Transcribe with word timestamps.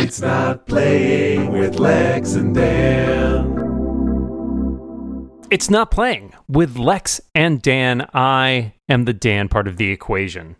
It's 0.00 0.20
not 0.20 0.66
playing 0.66 1.50
with 1.50 1.80
Lex 1.80 2.34
and 2.34 2.54
Dan. 2.54 3.58
It's 5.50 5.68
not 5.68 5.90
playing. 5.90 6.32
With 6.46 6.76
Lex 6.76 7.20
and 7.34 7.60
Dan, 7.60 8.08
I 8.14 8.74
am 8.88 9.04
the 9.04 9.12
Dan 9.12 9.48
part 9.48 9.66
of 9.66 9.78
the 9.78 9.90
equation. 9.90 10.54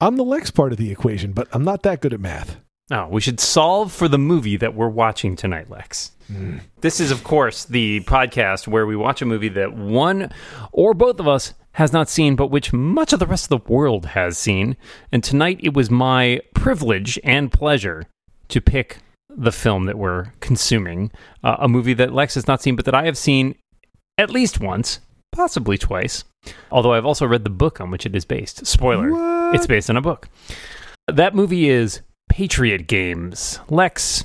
I'm 0.00 0.16
the 0.16 0.24
Lex 0.24 0.50
part 0.50 0.72
of 0.72 0.78
the 0.78 0.90
equation, 0.90 1.32
but 1.32 1.48
I'm 1.52 1.64
not 1.64 1.82
that 1.82 2.00
good 2.00 2.14
at 2.14 2.20
math. 2.20 2.61
Oh, 2.94 3.08
we 3.08 3.22
should 3.22 3.40
solve 3.40 3.90
for 3.90 4.06
the 4.06 4.18
movie 4.18 4.56
that 4.58 4.74
we're 4.74 4.88
watching 4.88 5.34
tonight, 5.34 5.70
Lex. 5.70 6.12
This 6.82 7.00
is, 7.00 7.10
of 7.10 7.24
course, 7.24 7.64
the 7.64 8.00
podcast 8.00 8.68
where 8.68 8.86
we 8.86 8.96
watch 8.96 9.22
a 9.22 9.26
movie 9.26 9.48
that 9.50 9.74
one 9.74 10.30
or 10.72 10.92
both 10.92 11.18
of 11.18 11.26
us 11.26 11.54
has 11.72 11.90
not 11.92 12.08
seen, 12.10 12.36
but 12.36 12.48
which 12.48 12.70
much 12.72 13.14
of 13.14 13.18
the 13.18 13.26
rest 13.26 13.50
of 13.50 13.62
the 13.64 13.72
world 13.72 14.04
has 14.06 14.36
seen. 14.36 14.76
And 15.10 15.24
tonight 15.24 15.58
it 15.62 15.72
was 15.72 15.90
my 15.90 16.40
privilege 16.54 17.18
and 17.24 17.50
pleasure 17.50 18.04
to 18.48 18.60
pick 18.60 18.98
the 19.34 19.52
film 19.52 19.86
that 19.86 19.96
we're 19.96 20.32
consuming, 20.40 21.10
uh, 21.42 21.56
a 21.60 21.68
movie 21.68 21.94
that 21.94 22.12
Lex 22.12 22.34
has 22.34 22.46
not 22.46 22.60
seen, 22.60 22.76
but 22.76 22.84
that 22.84 22.94
I 22.94 23.06
have 23.06 23.16
seen 23.16 23.54
at 24.18 24.28
least 24.30 24.60
once, 24.60 25.00
possibly 25.32 25.78
twice. 25.78 26.24
Although 26.70 26.92
I've 26.92 27.06
also 27.06 27.26
read 27.26 27.44
the 27.44 27.50
book 27.50 27.80
on 27.80 27.90
which 27.90 28.04
it 28.04 28.14
is 28.14 28.26
based. 28.26 28.66
Spoiler, 28.66 29.10
What? 29.12 29.54
it's 29.54 29.66
based 29.66 29.88
on 29.88 29.96
a 29.96 30.02
book. 30.02 30.28
That 31.08 31.34
movie 31.34 31.70
is 31.70 32.00
Patriot 32.28 32.86
Games. 32.86 33.58
Lex, 33.68 34.24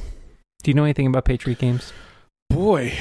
do 0.64 0.72
you 0.72 0.76
know 0.76 0.84
anything 0.84 1.08
about 1.08 1.26
Patriot 1.26 1.60
Games? 1.60 1.92
Boy, 2.50 2.94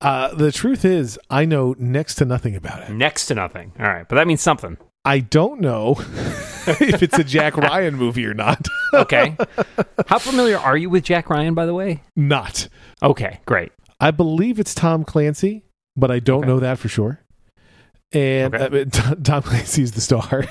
uh, 0.00 0.34
the 0.34 0.50
truth 0.50 0.84
is, 0.84 1.18
I 1.28 1.44
know 1.44 1.74
next 1.78 2.14
to 2.16 2.24
nothing 2.24 2.56
about 2.56 2.82
it. 2.88 2.90
Next 2.92 3.26
to 3.26 3.34
nothing. 3.34 3.72
All 3.78 3.86
right, 3.86 4.08
but 4.08 4.16
that 4.16 4.26
means 4.26 4.40
something. 4.40 4.78
I 5.04 5.18
don't 5.20 5.60
know 5.60 5.96
if 5.98 7.02
it's 7.02 7.18
a 7.18 7.24
Jack 7.24 7.58
Ryan 7.58 7.94
movie 7.96 8.26
or 8.26 8.34
not. 8.34 8.66
Okay. 8.94 9.36
How 10.06 10.20
familiar 10.20 10.56
are 10.56 10.76
you 10.76 10.88
with 10.88 11.02
Jack 11.02 11.28
Ryan, 11.28 11.52
by 11.52 11.66
the 11.66 11.74
way? 11.74 12.04
not. 12.14 12.68
Okay, 13.02 13.40
great. 13.44 13.72
I 13.98 14.12
believe 14.12 14.60
it's 14.60 14.72
Tom 14.72 15.02
Clancy, 15.02 15.64
but 15.96 16.12
I 16.12 16.20
don't 16.20 16.44
Okay. 16.44 16.46
know 16.46 16.60
that 16.60 16.78
for 16.78 16.86
sure. 16.88 17.18
And 18.14 18.54
Okay. 18.54 18.82
uh, 18.82 19.14
Tom 19.22 19.42
Clancy's 19.48 19.92
the 19.92 20.00
star. 20.00 20.44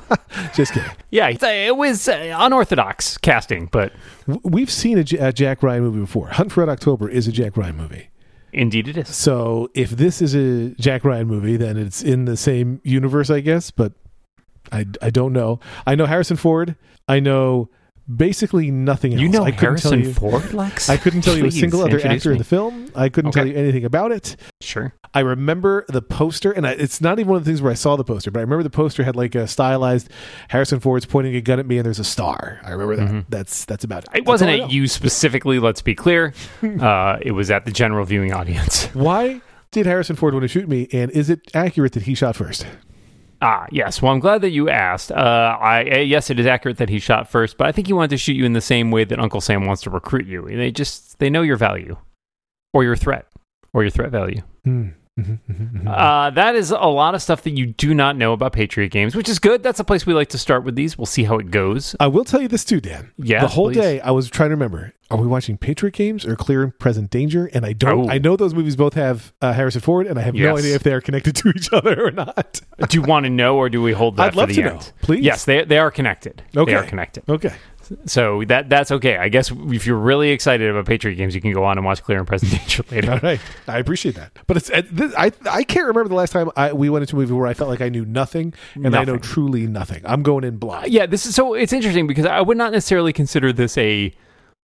Just 0.54 0.72
kidding. 0.72 0.90
Yeah, 1.10 1.28
uh, 1.28 1.46
it 1.46 1.76
was 1.76 2.08
uh, 2.08 2.34
unorthodox 2.38 3.18
casting, 3.18 3.66
but 3.66 3.92
We've 4.42 4.70
seen 4.70 4.98
a, 4.98 5.04
J- 5.04 5.18
a 5.18 5.32
Jack 5.32 5.62
Ryan 5.62 5.82
movie 5.84 6.00
before. 6.00 6.28
Hunt 6.28 6.52
for 6.52 6.60
Red 6.60 6.68
October 6.70 7.08
is 7.08 7.28
a 7.28 7.32
Jack 7.32 7.56
Ryan 7.56 7.76
movie. 7.76 8.08
indeed 8.52 8.88
it 8.88 8.96
is. 8.96 9.14
So 9.14 9.70
if 9.74 9.90
this 9.90 10.20
is 10.22 10.34
a 10.34 10.70
Jack 10.80 11.04
Ryan 11.04 11.26
movie, 11.28 11.56
then 11.56 11.76
it's 11.76 12.02
in 12.02 12.24
the 12.24 12.36
same 12.36 12.80
universe, 12.84 13.30
I 13.30 13.40
guess. 13.40 13.70
But 13.70 13.92
I, 14.72 14.86
I 15.02 15.10
don't 15.10 15.32
know. 15.32 15.60
I 15.86 15.94
know 15.94 16.06
Harrison 16.06 16.36
Ford. 16.36 16.74
I 17.06 17.20
know 17.20 17.68
basically 18.12 18.70
nothing 18.70 19.12
else. 19.12 19.20
You 19.20 19.28
know 19.28 19.44
I 19.44 19.50
couldn't 19.50 19.78
tell 19.78 19.92
Harrison 19.92 20.00
you. 20.00 20.14
Ford, 20.14 20.52
Lex? 20.54 20.88
I 20.88 20.96
couldn't 20.96 21.22
tell 21.22 21.36
you 21.36 21.46
a 21.46 21.50
single 21.50 21.82
other 21.82 22.04
actor 22.04 22.32
in 22.32 22.38
the 22.38 22.44
film. 22.44 22.90
I 22.94 23.08
couldn't 23.08 23.32
tell 23.32 23.46
you 23.46 23.54
anything 23.54 23.84
about 23.84 24.12
it. 24.12 24.36
Sure. 24.60 24.94
I 25.12 25.20
remember 25.20 25.84
the 25.88 26.02
poster, 26.02 26.50
and 26.50 26.66
I, 26.66 26.72
it's 26.72 27.00
not 27.00 27.18
even 27.18 27.30
one 27.30 27.36
of 27.38 27.44
the 27.44 27.48
things 27.50 27.62
where 27.62 27.70
I 27.70 27.76
saw 27.76 27.96
the 27.96 28.04
poster, 28.04 28.30
but 28.30 28.40
I 28.40 28.42
remember 28.42 28.62
the 28.62 28.70
poster 28.70 29.04
had 29.04 29.16
like 29.16 29.34
a 29.34 29.46
stylized 29.46 30.10
Harrison 30.48 30.80
Ford's 30.80 31.06
pointing 31.06 31.36
a 31.36 31.40
gun 31.40 31.60
at 31.60 31.66
me, 31.66 31.78
and 31.78 31.86
there's 31.86 32.00
a 32.00 32.04
star. 32.04 32.60
I 32.64 32.72
remember 32.72 32.96
that. 32.96 33.24
That's 33.28 33.64
that's 33.64 33.84
about 33.84 34.04
it. 34.04 34.06
Mm-hmm. 34.08 34.16
It 34.16 34.20
That's 34.20 34.28
wasn't 34.28 34.50
at 34.60 34.70
you 34.70 34.88
specifically, 34.88 35.58
let's 35.58 35.82
be 35.82 35.94
clear. 35.94 36.34
uh, 36.62 37.18
it 37.22 37.32
was 37.32 37.50
at 37.50 37.64
the 37.64 37.70
general 37.70 38.04
viewing 38.04 38.32
audience. 38.32 38.86
Why 38.86 39.40
did 39.70 39.86
Harrison 39.86 40.16
Ford 40.16 40.34
want 40.34 40.42
to 40.42 40.48
shoot 40.48 40.68
me? 40.68 40.88
And 40.92 41.10
is 41.10 41.30
it 41.30 41.50
accurate 41.54 41.92
that 41.92 42.04
he 42.04 42.14
shot 42.14 42.36
first? 42.36 42.66
Ah, 43.44 43.66
yes. 43.70 44.00
Well, 44.00 44.10
I'm 44.10 44.20
glad 44.20 44.40
that 44.40 44.52
you 44.52 44.70
asked. 44.70 45.12
Uh, 45.12 45.58
I 45.60 46.00
yes, 46.00 46.30
it 46.30 46.40
is 46.40 46.46
accurate 46.46 46.78
that 46.78 46.88
he 46.88 46.98
shot 46.98 47.28
first, 47.28 47.58
but 47.58 47.66
I 47.66 47.72
think 47.72 47.86
he 47.86 47.92
wanted 47.92 48.08
to 48.10 48.16
shoot 48.16 48.36
you 48.36 48.46
in 48.46 48.54
the 48.54 48.62
same 48.62 48.90
way 48.90 49.04
that 49.04 49.18
Uncle 49.18 49.42
Sam 49.42 49.66
wants 49.66 49.82
to 49.82 49.90
recruit 49.90 50.26
you. 50.26 50.46
They 50.48 50.70
just 50.70 51.18
they 51.18 51.28
know 51.28 51.42
your 51.42 51.58
value, 51.58 51.98
or 52.72 52.84
your 52.84 52.96
threat, 52.96 53.26
or 53.74 53.82
your 53.82 53.90
threat 53.90 54.10
value. 54.10 54.40
Hmm. 54.64 54.88
Mhm, 55.18 55.38
mhm, 55.48 55.82
mhm. 55.82 55.86
Uh, 55.86 56.30
that 56.30 56.56
is 56.56 56.72
a 56.72 56.76
lot 56.88 57.14
of 57.14 57.22
stuff 57.22 57.42
that 57.42 57.50
you 57.52 57.66
do 57.66 57.94
not 57.94 58.16
know 58.16 58.32
about 58.32 58.52
Patriot 58.52 58.88
Games, 58.88 59.14
which 59.14 59.28
is 59.28 59.38
good. 59.38 59.62
That's 59.62 59.78
a 59.78 59.84
place 59.84 60.04
we 60.06 60.12
like 60.12 60.30
to 60.30 60.38
start 60.38 60.64
with 60.64 60.74
these. 60.74 60.98
We'll 60.98 61.06
see 61.06 61.22
how 61.22 61.38
it 61.38 61.52
goes. 61.52 61.94
I 62.00 62.08
will 62.08 62.24
tell 62.24 62.42
you 62.42 62.48
this 62.48 62.64
too, 62.64 62.80
Dan. 62.80 63.12
Yeah, 63.16 63.40
the 63.42 63.46
whole 63.46 63.68
please. 63.68 63.76
day 63.76 64.00
I 64.00 64.10
was 64.10 64.28
trying 64.28 64.48
to 64.48 64.56
remember: 64.56 64.92
Are 65.12 65.16
we 65.16 65.28
watching 65.28 65.56
Patriot 65.56 65.94
Games 65.94 66.26
or 66.26 66.34
Clear 66.34 66.64
and 66.64 66.76
Present 66.80 67.10
Danger? 67.10 67.48
And 67.54 67.64
I 67.64 67.74
don't. 67.74 68.08
Oh. 68.08 68.12
I 68.12 68.18
know 68.18 68.34
those 68.34 68.54
movies 68.54 68.74
both 68.74 68.94
have 68.94 69.32
uh, 69.40 69.52
Harrison 69.52 69.82
Ford, 69.82 70.08
and 70.08 70.18
I 70.18 70.22
have 70.22 70.34
no 70.34 70.56
idea 70.58 70.74
if 70.74 70.82
they 70.82 70.92
are 70.92 71.00
connected 71.00 71.36
to 71.36 71.50
each 71.50 71.72
other 71.72 72.06
or 72.06 72.10
not. 72.10 72.60
do 72.88 72.98
you 72.98 73.02
want 73.02 73.22
to 73.22 73.30
know, 73.30 73.56
or 73.56 73.68
do 73.68 73.80
we 73.80 73.92
hold 73.92 74.16
that 74.16 74.26
I'd 74.26 74.32
for 74.32 74.38
love 74.40 74.48
the 74.48 74.54
to 74.56 74.62
end? 74.62 74.74
know. 74.80 74.86
Please. 75.02 75.24
Yes, 75.24 75.44
they 75.44 75.62
they 75.62 75.78
are 75.78 75.92
connected. 75.92 76.42
Okay. 76.56 76.72
They 76.72 76.76
are 76.76 76.82
connected. 76.84 77.22
Okay. 77.28 77.54
So 78.06 78.44
that 78.44 78.68
that's 78.68 78.90
okay. 78.90 79.16
I 79.16 79.28
guess 79.28 79.50
if 79.50 79.86
you're 79.86 79.98
really 79.98 80.30
excited 80.30 80.68
about 80.70 80.86
Patriot 80.86 81.16
Games, 81.16 81.34
you 81.34 81.40
can 81.40 81.52
go 81.52 81.64
on 81.64 81.78
and 81.78 81.84
watch 81.84 82.02
Clear 82.02 82.18
and 82.18 82.26
Present 82.26 82.52
Danger 82.52 82.84
later. 82.90 83.12
All 83.12 83.20
right, 83.22 83.40
I 83.68 83.78
appreciate 83.78 84.14
that. 84.16 84.32
But 84.46 84.56
it's 84.56 84.70
uh, 84.70 84.82
this, 84.90 85.14
I 85.16 85.32
I 85.50 85.64
can't 85.64 85.86
remember 85.86 86.08
the 86.08 86.14
last 86.14 86.32
time 86.32 86.50
I, 86.56 86.72
we 86.72 86.90
went 86.90 87.02
into 87.02 87.16
a 87.16 87.18
movie 87.20 87.32
where 87.32 87.46
I 87.46 87.54
felt 87.54 87.70
like 87.70 87.80
I 87.80 87.88
knew 87.88 88.04
nothing, 88.04 88.54
and 88.74 88.94
I 88.94 89.04
know 89.04 89.18
truly 89.18 89.66
nothing. 89.66 90.02
I'm 90.04 90.22
going 90.22 90.44
in 90.44 90.56
blind. 90.56 90.92
Yeah, 90.92 91.06
this 91.06 91.26
is 91.26 91.34
so 91.34 91.54
it's 91.54 91.72
interesting 91.72 92.06
because 92.06 92.26
I 92.26 92.40
would 92.40 92.56
not 92.56 92.72
necessarily 92.72 93.12
consider 93.12 93.52
this 93.52 93.76
a 93.78 94.12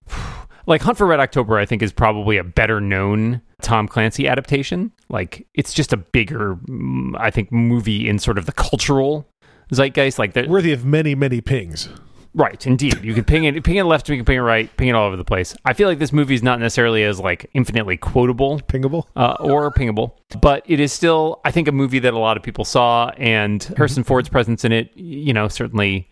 like 0.67 0.83
Hunt 0.83 0.99
for 0.99 1.07
Red 1.07 1.21
October. 1.21 1.59
I 1.59 1.67
think 1.67 1.83
is 1.83 1.93
probably 1.93 2.37
a 2.37 2.45
better 2.45 2.81
known 2.81 3.41
Tom 3.63 3.89
Clancy 3.89 4.29
adaptation. 4.29 4.93
Like 5.09 5.47
it's 5.55 5.73
just 5.73 5.93
a 5.93 5.97
bigger, 5.97 6.57
mm, 6.57 7.15
I 7.19 7.31
think, 7.31 7.53
movie 7.53 8.09
in 8.09 8.19
sort 8.19 8.39
of 8.39 8.47
the 8.47 8.53
cultural 8.53 9.29
zeitgeist. 9.73 10.19
Like 10.19 10.35
Worthy 10.37 10.73
of 10.73 10.85
many 10.85 11.15
many 11.15 11.41
pings. 11.41 11.89
Right, 12.35 12.67
indeed, 12.67 13.03
you 13.03 13.15
can 13.15 13.25
ping 13.25 13.45
it, 13.45 13.63
ping 13.65 13.77
it 13.77 13.85
left, 13.85 14.09
you 14.09 14.17
can 14.17 14.25
ping 14.25 14.37
it 14.37 14.41
right, 14.41 14.75
ping 14.77 14.89
it 14.89 14.95
all 14.95 15.07
over 15.07 15.17
the 15.17 15.25
place. 15.25 15.57
I 15.65 15.73
feel 15.73 15.89
like 15.89 15.99
this 15.99 16.13
movie 16.13 16.35
is 16.35 16.43
not 16.43 16.61
necessarily 16.61 17.05
as 17.05 17.21
like 17.21 17.51
infinitely 17.55 17.97
quotable 17.97 18.61
Pingable. 18.61 19.05
uh, 19.17 19.37
or 19.41 19.71
pingable. 19.73 20.13
But 20.41 20.63
it 20.67 20.81
is 20.81 20.93
still, 20.93 21.41
I 21.45 21.51
think, 21.51 21.69
a 21.69 21.73
movie 21.73 21.99
that 22.01 22.15
a 22.15 22.19
lot 22.19 22.37
of 22.37 22.43
people 22.43 22.65
saw, 22.65 23.11
and 23.17 23.63
Harrison 23.77 24.05
Ford's 24.05 24.29
presence 24.29 24.65
in 24.65 24.73
it, 24.73 24.91
you 24.97 25.33
know, 25.33 25.49
certainly 25.49 26.09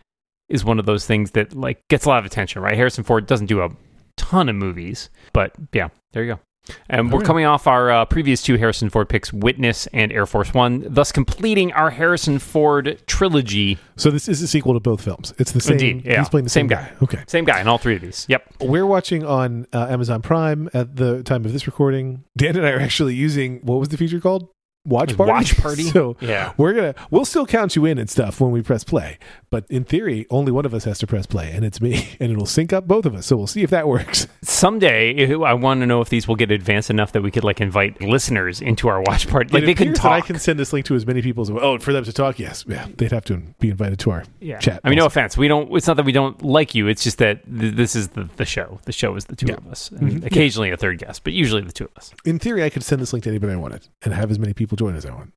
is 0.49 0.65
one 0.65 0.79
of 0.79 0.87
those 0.87 1.07
things 1.07 1.33
that 1.33 1.55
like 1.55 1.87
gets 1.89 2.05
a 2.05 2.09
lot 2.09 2.19
of 2.19 2.25
attention, 2.25 2.63
right? 2.63 2.75
Harrison 2.75 3.05
Ford 3.05 3.27
doesn't 3.27 3.47
do 3.47 3.63
a 3.63 3.71
ton 4.17 4.49
of 4.49 4.57
movies, 4.57 5.11
but 5.33 5.53
yeah, 5.73 5.89
there 6.13 6.25
you 6.25 6.35
go. 6.35 6.41
And 6.89 7.13
we're 7.13 7.23
coming 7.23 7.45
off 7.45 7.67
our 7.67 7.91
uh, 7.91 8.05
previous 8.05 8.43
two 8.43 8.57
Harrison 8.57 8.91
Ford 8.91 9.09
picks, 9.09 9.33
Witness 9.33 9.87
and 9.93 10.13
Air 10.13 10.27
Force 10.27 10.55
One, 10.55 10.85
thus 10.89 11.13
completing 11.13 11.73
our 11.73 11.91
Harrison 11.91 12.39
Ford 12.39 13.03
trilogy. 13.07 13.79
So 13.97 14.11
this 14.11 14.29
is 14.29 14.43
a 14.43 14.49
sequel 14.49 14.75
to 14.75 14.81
both 14.81 15.03
films. 15.03 15.35
It's 15.39 15.53
the 15.53 15.61
same. 15.61 15.73
Indeed, 15.73 16.05
yeah. 16.05 16.19
He's 16.19 16.29
playing 16.29 16.45
the 16.45 16.51
Same 16.51 16.69
same, 16.69 16.79
guy. 16.79 16.93
Okay. 17.03 17.23
Same 17.27 17.45
guy 17.45 17.61
in 17.61 17.69
all 17.69 17.79
three 17.79 17.97
of 17.97 18.03
these. 18.03 18.27
Yep. 18.29 18.55
We're 18.61 18.87
watching 18.87 19.25
on 19.25 19.67
uh, 19.73 19.87
Amazon 19.89 20.23
Prime 20.23 20.69
at 20.75 20.97
the 20.97 21.23
time 21.23 21.45
of 21.45 21.53
this 21.53 21.67
recording. 21.67 22.25
Dan 22.37 22.57
and 22.57 22.67
I 22.67 22.71
are 22.71 22.81
actually 22.81 23.15
using 23.15 23.61
what 23.63 23.79
was 23.79 23.89
the 23.89 23.97
feature 23.97 24.21
called? 24.21 24.49
Watch 24.89 25.17
party. 25.17 25.31
Watch 25.33 25.57
Party? 25.63 25.83
so 25.85 26.17
Yeah. 26.21 26.53
we're 26.57 26.73
gonna 26.73 26.95
we'll 27.11 27.25
still 27.25 27.47
count 27.47 27.77
you 27.77 27.85
in 27.85 27.99
and 27.99 28.09
stuff 28.09 28.41
when 28.41 28.51
we 28.51 28.63
press 28.63 28.85
play, 28.85 29.19
but 29.51 29.65
in 29.69 29.85
theory, 29.85 30.27
only 30.31 30.51
one 30.53 30.65
of 30.65 30.73
us 30.75 30.85
has 30.85 30.99
to 31.01 31.07
press 31.07 31.27
play, 31.27 31.51
and 31.53 31.65
it's 31.65 31.81
me, 31.81 32.09
and 32.21 32.33
it'll 32.33 32.47
sync 32.47 32.73
up 32.73 32.87
both 32.89 33.07
of 33.07 33.15
us. 33.15 33.27
So 33.27 33.37
we'll 33.37 33.47
see 33.47 33.63
if 33.63 33.71
that 33.71 33.87
works. 33.87 34.27
Someday, 34.43 35.35
I 35.45 35.53
want 35.55 35.81
to 35.81 35.87
know 35.87 36.01
if 36.01 36.09
these 36.09 36.27
will 36.27 36.37
get 36.37 36.51
advanced 36.51 36.91
enough 36.91 37.13
that 37.13 37.23
we 37.23 37.31
could 37.31 37.45
like 37.45 37.61
invite 37.61 38.01
listeners 38.01 38.61
into 38.61 38.89
our 38.89 39.01
watch 39.03 39.29
party. 39.29 39.53
Like 39.53 39.63
It 39.63 39.67
they 39.67 39.75
can 39.75 39.93
that 39.93 40.05
I 40.05 40.21
can 40.21 40.39
send 40.39 40.59
this 40.59 40.73
link 40.73 40.87
to 40.87 40.95
as 40.95 41.07
many 41.07 41.23
people 41.23 41.43
as 41.43 41.51
oh 41.51 41.79
for 41.79 41.93
them 41.93 42.05
to 42.05 42.13
talk. 42.13 42.39
Yes, 42.39 42.65
yeah, 42.67 42.87
they'd 42.97 43.13
have 43.13 43.25
to 43.27 43.37
be 43.61 43.71
invited 43.71 43.99
to 44.01 44.11
our 44.11 44.25
yeah. 44.41 44.59
chat. 44.59 44.81
I 44.85 44.89
mean, 44.89 44.99
no 44.99 45.07
offense. 45.07 45.37
We 45.37 45.49
don't. 45.49 45.75
It's 45.77 45.87
not 45.87 45.97
that 45.97 46.07
we 46.07 46.13
don't 46.13 46.43
like 46.43 46.75
you. 46.75 46.87
It's 46.89 47.03
just 47.05 47.19
that 47.19 47.45
th- 47.45 47.75
this 47.75 47.95
is 47.95 48.09
the, 48.09 48.29
the 48.37 48.45
show. 48.45 48.81
The 48.85 48.93
show 48.93 49.15
is 49.17 49.27
the 49.27 49.37
two 49.37 49.47
Yeah. 49.47 49.55
of 49.55 49.67
us, 49.69 49.91
and 49.91 50.25
occasionally 50.25 50.71
a 50.71 50.77
third 50.77 50.99
guest, 50.99 51.25
but 51.25 51.33
usually 51.33 51.63
the 51.63 51.73
two 51.73 51.85
of 51.85 51.91
us. 51.97 52.13
in 52.25 52.39
theory, 52.39 52.63
I 52.65 52.71
could 52.71 52.83
send 52.83 53.01
this 53.03 53.13
link 53.13 53.25
to 53.25 53.31
anybody 53.31 53.53
I 53.53 53.57
wanted 53.57 53.87
and 54.03 54.15
have 54.15 54.31
as 54.31 54.39
many 54.39 54.55
people 54.55 54.77
join 54.79 54.95
as 54.97 55.05
I 55.05 55.11
want. 55.11 55.33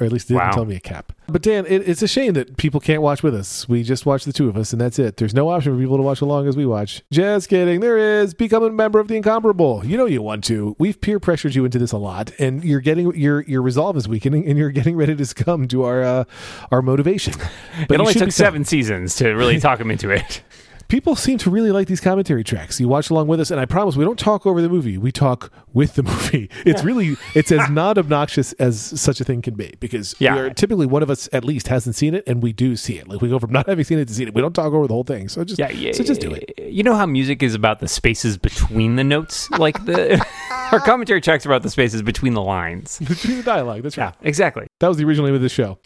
Or 0.00 0.04
at 0.04 0.10
least 0.12 0.26
they 0.26 0.34
didn't 0.34 0.48
Wow. 0.48 0.52
tell 0.54 0.64
me 0.64 0.74
a 0.74 0.80
cap. 0.80 1.12
But 1.28 1.42
Dan, 1.42 1.66
it, 1.66 1.88
it's 1.88 2.02
a 2.02 2.08
shame 2.08 2.32
that 2.32 2.56
people 2.56 2.80
can't 2.80 3.00
watch 3.00 3.22
with 3.22 3.32
us. 3.32 3.68
We 3.68 3.84
just 3.84 4.04
watch 4.04 4.24
the 4.24 4.32
two 4.32 4.48
of 4.48 4.56
us, 4.56 4.72
and 4.72 4.80
that's 4.80 4.98
it. 4.98 5.18
There's 5.18 5.34
no 5.34 5.48
option 5.50 5.72
for 5.72 5.80
people 5.80 5.96
to 5.98 6.02
watch 6.02 6.20
along 6.20 6.48
as 6.48 6.56
we 6.56 6.66
watch. 6.66 7.00
Just 7.12 7.48
kidding. 7.48 7.78
There 7.78 7.96
is. 7.96 8.34
Become 8.34 8.64
a 8.64 8.70
member 8.70 8.98
of 8.98 9.06
the 9.06 9.14
Incomparable. 9.16 9.86
You 9.86 9.96
know 9.96 10.06
you 10.06 10.20
want 10.20 10.42
to. 10.46 10.74
We've 10.80 11.00
peer 11.00 11.20
pressured 11.20 11.54
you 11.54 11.64
into 11.64 11.78
this 11.78 11.92
a 11.92 11.96
lot, 11.96 12.32
and 12.40 12.64
you're 12.64 12.80
getting 12.80 13.14
your 13.14 13.42
your 13.42 13.62
resolve 13.62 13.96
is 13.96 14.08
weakening, 14.08 14.44
and 14.48 14.58
you're 14.58 14.72
getting 14.72 14.96
ready 14.96 15.14
to 15.14 15.24
succumb 15.26 15.68
to 15.68 15.84
our 15.84 16.02
uh, 16.02 16.24
our 16.72 16.82
motivation. 16.82 17.34
But 17.86 17.94
it 17.94 18.00
only 18.00 18.14
took 18.14 18.32
seven 18.32 18.64
seasons 18.64 19.14
to 19.16 19.30
really 19.34 19.60
talk 19.60 19.78
him 19.78 19.92
into 19.92 20.10
it. 20.10 20.42
people 20.88 21.16
seem 21.16 21.38
to 21.38 21.50
really 21.50 21.70
like 21.72 21.88
these 21.88 22.00
commentary 22.00 22.44
tracks. 22.44 22.78
You 22.80 22.88
watch 22.88 23.10
along 23.10 23.28
with 23.28 23.40
us, 23.40 23.50
and 23.50 23.60
I 23.60 23.64
promise 23.66 23.96
we 23.96 24.04
don't 24.04 24.18
talk 24.18 24.46
over 24.46 24.60
the 24.62 24.68
movie. 24.68 24.98
We 24.98 25.12
talk 25.12 25.52
with 25.72 25.94
the 25.94 26.02
movie. 26.10 26.50
It's 26.64 26.84
really 26.84 27.16
it's 27.34 27.50
as 27.52 27.68
not 27.70 27.98
obnoxious 27.98 28.52
as 28.54 28.80
such 29.00 29.20
a 29.20 29.24
thing 29.24 29.42
can 29.42 29.54
be 29.54 29.74
because 29.80 30.14
Yeah. 30.18 30.34
we 30.34 30.40
are 30.40 30.50
typically 30.50 30.86
one 30.86 31.02
of 31.02 31.10
us 31.10 31.28
at 31.32 31.44
least 31.44 31.68
hasn't 31.68 31.96
seen 31.96 32.14
it, 32.14 32.24
and 32.26 32.42
we 32.42 32.52
do 32.52 32.76
see 32.76 32.98
it. 32.98 33.08
Like 33.08 33.20
we 33.20 33.28
go 33.28 33.38
from 33.38 33.52
not 33.52 33.66
having 33.68 33.84
seen 33.84 33.98
it 33.98 34.08
to 34.08 34.14
seeing 34.14 34.28
it. 34.28 34.34
We 34.34 34.40
don't 34.40 34.54
talk 34.54 34.72
over 34.72 34.86
the 34.86 34.94
whole 34.94 35.04
thing. 35.04 35.28
So 35.28 35.44
just 35.44 35.58
Yeah, 35.58 35.70
yeah. 35.70 35.92
so 35.92 36.04
just 36.04 36.20
do 36.20 36.32
it. 36.32 36.52
You 36.58 36.82
know 36.82 36.94
how 36.94 37.06
music 37.06 37.42
is 37.42 37.54
about 37.54 37.80
the 37.80 37.88
spaces 37.88 38.36
between 38.38 38.96
the 38.96 39.04
notes, 39.04 39.50
like 39.52 39.84
the 39.84 40.24
our 40.72 40.80
commentary 40.80 41.20
tracks 41.20 41.44
are 41.46 41.50
about 41.50 41.62
the 41.62 41.70
spaces 41.70 42.02
between 42.02 42.34
the 42.34 42.42
lines. 42.42 42.98
Between 42.98 43.36
the 43.38 43.42
dialogue. 43.42 43.82
That's 43.82 43.96
right. 43.96 44.14
Yeah, 44.20 44.28
exactly. 44.28 44.66
That 44.80 44.88
was 44.88 44.96
the 44.96 45.04
original 45.04 45.26
name 45.26 45.34
of 45.34 45.42
the 45.42 45.48
show. 45.48 45.78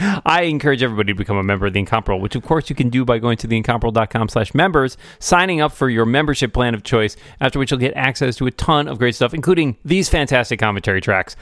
I 0.00 0.42
encourage 0.42 0.82
everybody 0.82 1.12
to 1.12 1.16
become 1.16 1.36
a 1.36 1.42
member 1.42 1.66
of 1.66 1.72
the 1.72 1.80
Incomparable, 1.80 2.20
which 2.20 2.34
of 2.34 2.42
course 2.42 2.70
you 2.70 2.76
can 2.76 2.88
do 2.88 3.04
by 3.04 3.18
going 3.18 3.36
to 3.38 3.48
theincomparable.com 3.48 4.28
slash 4.28 4.54
members, 4.54 4.96
signing 5.18 5.60
up 5.60 5.72
for 5.72 5.88
your 5.88 6.06
membership 6.06 6.52
plan 6.52 6.74
of 6.74 6.82
choice, 6.82 7.16
after 7.40 7.58
which 7.58 7.70
you'll 7.70 7.80
get 7.80 7.94
access 7.94 8.36
to 8.36 8.46
a 8.46 8.50
ton 8.50 8.88
of 8.88 8.98
great 8.98 9.14
stuff, 9.14 9.34
including 9.34 9.76
these 9.84 10.08
fantastic 10.08 10.60
commentary 10.60 11.00
tracks. 11.00 11.36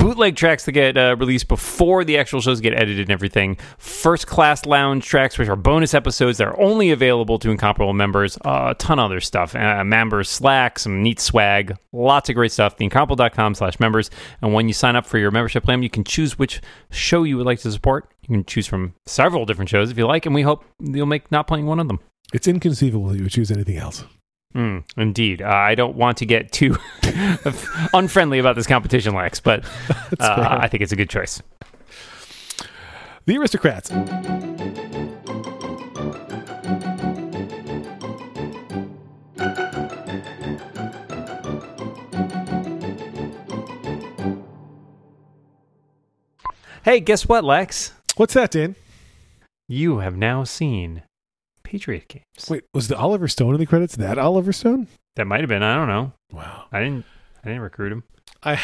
Bootleg 0.00 0.34
tracks 0.34 0.64
that 0.64 0.72
get 0.72 0.96
uh, 0.96 1.14
released 1.18 1.46
before 1.46 2.04
the 2.04 2.16
actual 2.16 2.40
shows 2.40 2.58
get 2.62 2.72
edited 2.72 3.00
and 3.00 3.10
everything. 3.10 3.58
First 3.76 4.26
class 4.26 4.64
lounge 4.64 5.04
tracks, 5.04 5.36
which 5.36 5.46
are 5.46 5.56
bonus 5.56 5.92
episodes 5.92 6.38
that 6.38 6.48
are 6.48 6.58
only 6.58 6.90
available 6.90 7.38
to 7.38 7.50
Incomparable 7.50 7.92
members. 7.92 8.38
Uh, 8.38 8.68
a 8.70 8.74
ton 8.76 8.98
of 8.98 9.04
other 9.04 9.20
stuff. 9.20 9.54
Uh, 9.54 9.84
members 9.84 10.30
Slack, 10.30 10.78
some 10.78 11.02
neat 11.02 11.20
swag, 11.20 11.76
lots 11.92 12.30
of 12.30 12.34
great 12.34 12.50
stuff. 12.50 12.78
Theincomparable.com 12.78 13.54
slash 13.54 13.78
members. 13.78 14.10
And 14.40 14.54
when 14.54 14.68
you 14.68 14.72
sign 14.72 14.96
up 14.96 15.04
for 15.04 15.18
your 15.18 15.30
membership 15.30 15.64
plan, 15.64 15.82
you 15.82 15.90
can 15.90 16.04
choose 16.04 16.38
which 16.38 16.62
show 16.90 17.24
you 17.24 17.36
would 17.36 17.44
like 17.44 17.58
to 17.60 17.70
support. 17.70 18.10
You 18.22 18.28
can 18.36 18.44
choose 18.46 18.66
from 18.66 18.94
several 19.04 19.44
different 19.44 19.68
shows 19.68 19.90
if 19.90 19.98
you 19.98 20.06
like, 20.06 20.24
and 20.24 20.34
we 20.34 20.40
hope 20.40 20.64
you'll 20.80 21.04
make 21.04 21.30
not 21.30 21.46
playing 21.46 21.66
one 21.66 21.78
of 21.78 21.88
them. 21.88 22.00
It's 22.32 22.48
inconceivable 22.48 23.08
that 23.08 23.18
you 23.18 23.24
would 23.24 23.32
choose 23.32 23.50
anything 23.50 23.76
else. 23.76 24.04
Mm, 24.54 24.84
indeed. 24.96 25.42
Uh, 25.42 25.48
I 25.48 25.74
don't 25.74 25.96
want 25.96 26.18
to 26.18 26.26
get 26.26 26.50
too 26.50 26.76
unfriendly 27.94 28.38
about 28.40 28.56
this 28.56 28.66
competition, 28.66 29.14
Lex, 29.14 29.40
but 29.40 29.64
uh. 30.20 30.58
I 30.60 30.68
think 30.68 30.82
it's 30.82 30.92
a 30.92 30.96
good 30.96 31.10
choice. 31.10 31.40
The 33.26 33.36
Aristocrats. 33.36 33.90
Hey, 46.82 46.98
guess 46.98 47.28
what, 47.28 47.44
Lex? 47.44 47.92
What's 48.16 48.34
that, 48.34 48.50
Dan? 48.50 48.74
You 49.68 49.98
have 49.98 50.16
now 50.16 50.42
seen 50.42 51.02
Patriot 51.70 52.08
Games. 52.08 52.50
Wait, 52.50 52.64
was 52.74 52.88
the 52.88 52.98
Oliver 52.98 53.28
Stone 53.28 53.54
in 53.54 53.60
the 53.60 53.66
credits? 53.66 53.94
That 53.94 54.18
Oliver 54.18 54.52
Stone? 54.52 54.88
That 55.14 55.26
might 55.26 55.38
have 55.40 55.48
been. 55.48 55.62
I 55.62 55.76
don't 55.76 55.86
know. 55.86 56.12
Wow. 56.32 56.64
I 56.72 56.80
didn't. 56.80 57.04
I 57.44 57.48
didn't 57.48 57.62
recruit 57.62 57.92
him. 57.92 58.02
I 58.42 58.60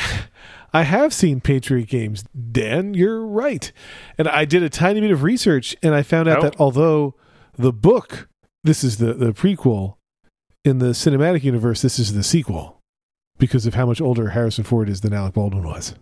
I 0.73 0.83
have 0.83 1.13
seen 1.15 1.41
Patriot 1.41 1.89
Games, 1.89 2.25
Dan. 2.51 2.95
You're 2.95 3.25
right. 3.25 3.71
And 4.19 4.27
I 4.27 4.45
did 4.45 4.63
a 4.65 4.69
tiny 4.69 5.01
bit 5.01 5.13
of 5.13 5.23
research 5.23 5.77
and 5.85 5.95
I 5.95 6.03
found 6.03 6.29
out 6.29 6.39
Oh. 6.39 6.43
that 6.43 6.61
although 6.61 7.15
the 7.57 7.73
book, 7.73 8.29
this 8.65 8.83
is 8.83 8.97
the, 8.99 9.13
the 9.15 9.33
prequel, 9.33 9.95
in 10.65 10.79
the 10.79 10.87
cinematic 10.87 11.45
universe, 11.45 11.83
this 11.83 11.99
is 12.01 12.13
the 12.13 12.25
sequel 12.25 12.81
because 13.39 13.67
of 13.67 13.75
how 13.75 13.87
much 13.87 14.01
older 14.01 14.31
Harrison 14.31 14.65
Ford 14.65 14.89
is 14.89 15.03
than 15.03 15.13
Alec 15.13 15.35
Baldwin 15.35 15.65
was. 15.65 15.95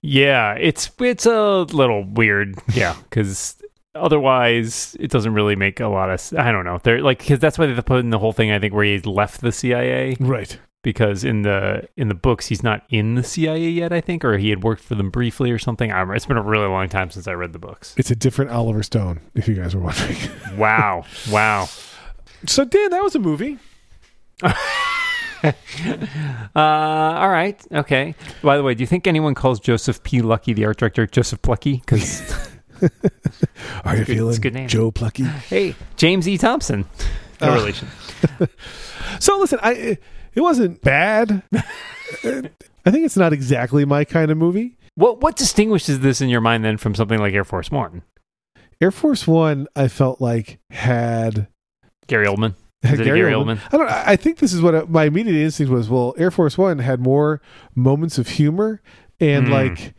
Yeah, 0.00 0.52
it's 0.54 0.90
it's 1.00 1.26
a 1.26 1.62
little 1.72 2.04
weird. 2.04 2.54
Yeah, 2.72 2.94
because 3.02 3.56
otherwise 3.94 4.96
it 5.00 5.10
doesn't 5.10 5.34
really 5.34 5.56
make 5.56 5.80
a 5.80 5.88
lot 5.88 6.10
of. 6.10 6.32
i 6.38 6.50
don't 6.52 6.64
know. 6.64 6.78
They're 6.82 7.00
like 7.02 7.18
because 7.18 7.38
that's 7.38 7.58
why 7.58 7.66
they 7.66 7.80
put 7.82 8.00
in 8.00 8.10
the 8.10 8.18
whole 8.18 8.32
thing. 8.32 8.50
I 8.50 8.58
think 8.58 8.74
where 8.74 8.84
he 8.84 8.98
left 9.00 9.40
the 9.40 9.52
CIA 9.52 10.16
Right. 10.20 10.58
because 10.82 11.24
in 11.24 11.42
the 11.42 11.88
in 11.96 12.08
the 12.08 12.14
books 12.14 12.46
he's 12.46 12.62
not 12.62 12.82
in 12.90 13.14
the 13.14 13.22
CIA 13.22 13.68
yet. 13.70 13.92
I 13.92 14.00
think, 14.00 14.24
or 14.24 14.36
he 14.38 14.50
had 14.50 14.62
worked 14.62 14.82
for 14.82 14.94
them 14.94 15.10
briefly 15.10 15.50
or 15.50 15.58
something. 15.58 15.90
I 15.90 15.94
remember. 15.96 16.14
It's 16.16 16.26
been 16.26 16.36
a 16.36 16.42
really 16.42 16.66
long 16.68 16.88
time 16.88 17.10
since 17.10 17.26
I 17.28 17.32
read 17.32 17.52
the 17.52 17.58
books. 17.58 17.94
It's 17.96 18.10
a 18.10 18.16
different 18.16 18.50
Oliver 18.50 18.82
Stone, 18.82 19.20
if 19.34 19.48
you 19.48 19.54
guys 19.54 19.74
were 19.74 19.82
wondering. 19.82 20.16
Wow, 20.56 21.04
wow. 21.30 21.68
so, 22.46 22.64
Dan, 22.64 22.90
that 22.90 23.02
was 23.02 23.14
a 23.14 23.18
movie. 23.18 23.58
Uh, 25.44 26.58
all 26.58 27.28
right, 27.28 27.60
okay. 27.72 28.14
By 28.42 28.56
the 28.56 28.62
way, 28.62 28.74
do 28.74 28.82
you 28.82 28.86
think 28.86 29.06
anyone 29.06 29.34
calls 29.34 29.60
Joseph 29.60 30.02
P. 30.02 30.22
Lucky, 30.22 30.52
the 30.54 30.64
art 30.64 30.78
director, 30.78 31.06
Joseph 31.06 31.42
Plucky? 31.42 31.78
Because 31.84 32.48
Are 33.84 33.96
you 33.96 34.04
good- 34.04 34.16
feeling 34.16 34.40
good 34.40 34.54
name. 34.54 34.68
Joe 34.68 34.90
Plucky? 34.90 35.24
hey, 35.24 35.74
James 35.96 36.26
E. 36.28 36.36
Thompson, 36.38 36.84
no 37.40 37.52
Uh, 37.52 37.54
relation. 37.54 37.88
So 39.20 39.38
listen, 39.38 39.58
I 39.62 39.98
it 40.34 40.40
wasn't 40.40 40.80
bad. 40.82 41.42
I 41.54 42.90
think 42.90 43.04
it's 43.04 43.16
not 43.16 43.32
exactly 43.32 43.84
my 43.84 44.04
kind 44.04 44.30
of 44.30 44.38
movie. 44.38 44.76
What 44.94 45.20
what 45.20 45.36
distinguishes 45.36 46.00
this 46.00 46.20
in 46.20 46.28
your 46.28 46.40
mind 46.40 46.64
then 46.64 46.78
from 46.78 46.94
something 46.94 47.18
like 47.18 47.34
Air 47.34 47.44
Force 47.44 47.70
One? 47.70 48.02
Air 48.80 48.90
Force 48.90 49.26
One, 49.26 49.66
I 49.76 49.88
felt 49.88 50.20
like 50.20 50.58
had 50.70 51.48
Gary 52.06 52.26
Oldman. 52.26 52.54
had 52.82 53.00
a 53.00 53.04
Gary 53.04 53.32
Oldman? 53.32 53.60
I 53.72 53.76
don't. 53.76 53.88
I 53.90 54.04
I 54.12 54.16
think 54.16 54.38
this 54.38 54.52
is 54.52 54.62
what 54.62 54.74
uh, 54.74 54.86
my 54.88 55.04
immediate 55.04 55.42
instinct 55.42 55.70
was. 55.72 55.88
Well, 55.88 56.14
Air 56.16 56.30
Force 56.30 56.56
One 56.56 56.78
had 56.78 57.00
more 57.00 57.40
moments 57.74 58.16
of 58.18 58.28
humor 58.28 58.80
and 59.20 59.46
Hmm. 59.46 59.52
like 59.52 59.94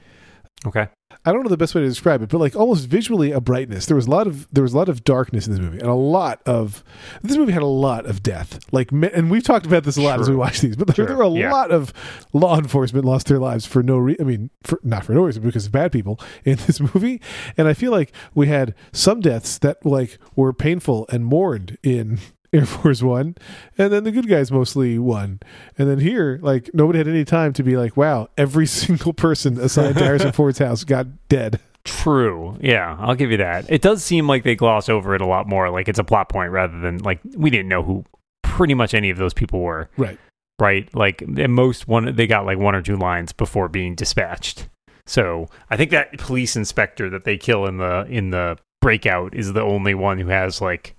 Okay. 0.66 0.88
I 1.26 1.32
don't 1.32 1.44
know 1.44 1.50
the 1.50 1.58
best 1.58 1.74
way 1.74 1.82
to 1.82 1.88
describe 1.88 2.22
it, 2.22 2.30
but 2.30 2.38
like 2.40 2.56
almost 2.56 2.88
visually 2.88 3.32
a 3.32 3.42
brightness. 3.42 3.88
There 3.88 3.96
was 3.96 4.06
a 4.08 4.12
lot 4.12 4.28
of 4.28 4.48
there 4.54 4.62
was 4.64 4.74
a 4.74 4.78
lot 4.78 4.90
of 4.90 5.04
darkness 5.04 5.48
in 5.48 5.54
this 5.54 5.60
movie, 5.62 5.80
and 5.80 5.88
a 5.90 5.94
lot 5.96 6.42
of 6.46 6.84
this 7.24 7.36
movie 7.38 7.52
had 7.52 7.64
a 7.64 7.66
lot 7.68 8.06
of 8.06 8.22
death. 8.24 8.60
Like, 8.72 8.92
and 8.92 9.32
we've 9.32 9.44
talked 9.44 9.66
about 9.66 9.84
this 9.84 9.98
a 9.98 10.02
lot 10.02 10.20
as 10.20 10.30
we 10.30 10.36
watch 10.36 10.62
these, 10.62 10.76
but 10.76 10.88
there, 10.88 10.96
Sure. 10.96 11.06
there 11.08 11.18
were 11.18 11.24
a 11.24 11.30
Yeah. 11.32 11.52
lot 11.52 11.72
of 11.72 11.92
law 12.34 12.58
enforcement 12.58 13.06
lost 13.06 13.28
their 13.28 13.40
lives 13.40 13.66
for 13.66 13.82
no 13.82 13.98
reason. 13.98 14.26
I 14.26 14.28
mean, 14.30 14.50
for, 14.64 14.80
not 14.84 15.04
for 15.06 15.14
no 15.14 15.24
reason 15.24 15.42
because 15.44 15.66
of 15.66 15.72
bad 15.72 15.92
people 15.92 16.20
in 16.44 16.56
this 16.68 16.80
movie. 16.80 17.22
And 17.58 17.68
I 17.68 17.74
feel 17.74 17.92
like 17.92 18.12
we 18.34 18.48
had 18.48 18.76
some 18.92 19.20
deaths 19.20 19.58
that 19.60 19.86
like 19.86 20.20
were 20.36 20.54
painful 20.54 21.08
and 21.12 21.26
mourned 21.26 21.78
in 21.84 22.20
Air 22.56 22.66
Force 22.66 23.02
One, 23.04 23.36
and 23.78 23.92
then 23.92 24.04
the 24.04 24.12
good 24.12 24.28
guys 24.28 24.52
mostly 24.52 24.98
won. 24.98 25.40
And 25.78 25.90
then 25.90 26.00
here, 26.00 26.40
like 26.42 26.70
nobody 26.74 27.00
had 27.00 27.08
any 27.08 27.26
time 27.26 27.54
to 27.54 27.64
be 27.64 27.78
like, 27.78 27.98
"Wow, 27.98 28.30
every 28.38 28.66
single 28.82 29.14
person 29.14 29.60
assigned 29.60 29.98
to 29.98 30.04
Harrison 30.04 30.32
Ford's 30.34 30.60
house 30.60 30.84
got 30.84 31.08
dead." 31.30 31.60
True. 31.84 32.58
Yeah, 32.62 32.98
I'll 33.00 33.16
give 33.16 33.30
you 33.30 33.38
that. 33.38 33.70
It 33.70 33.82
does 33.82 34.04
seem 34.04 34.28
like 34.28 34.44
they 34.44 34.56
gloss 34.56 34.90
over 34.90 35.14
it 35.14 35.22
a 35.22 35.28
lot 35.28 35.48
more. 35.48 35.70
Like 35.70 35.88
it's 35.88 36.00
a 36.00 36.04
plot 36.04 36.30
point 36.30 36.52
rather 36.52 36.80
than 36.80 36.98
like 37.00 37.20
we 37.36 37.50
didn't 37.52 37.70
know 37.70 37.84
who 37.84 38.04
pretty 38.42 38.74
much 38.74 38.94
any 38.94 39.10
of 39.12 39.18
those 39.18 39.34
people 39.34 39.60
were. 39.62 39.90
Right. 39.98 40.18
Right. 40.60 40.94
Like 40.96 41.22
at 41.22 41.50
most 41.50 41.88
one 41.88 42.16
they 42.16 42.26
got 42.26 42.46
like 42.46 42.58
one 42.58 42.74
or 42.74 42.82
two 42.82 42.98
lines 42.98 43.34
before 43.34 43.68
being 43.70 43.94
dispatched. 43.94 44.68
So 45.06 45.48
I 45.70 45.78
think 45.78 45.92
that 45.92 46.18
police 46.18 46.56
inspector 46.56 47.10
that 47.12 47.24
they 47.24 47.38
kill 47.38 47.66
in 47.66 47.78
the 47.78 48.08
in 48.10 48.32
the 48.32 48.58
breakout 48.82 49.36
is 49.36 49.54
the 49.54 49.62
only 49.62 49.94
one 49.94 50.18
who 50.18 50.28
has 50.28 50.62
like 50.62 50.95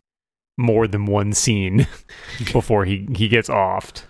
more 0.56 0.86
than 0.86 1.06
one 1.06 1.32
scene 1.32 1.86
before 2.52 2.84
he 2.84 3.08
he 3.14 3.28
gets 3.28 3.48
offed. 3.48 4.04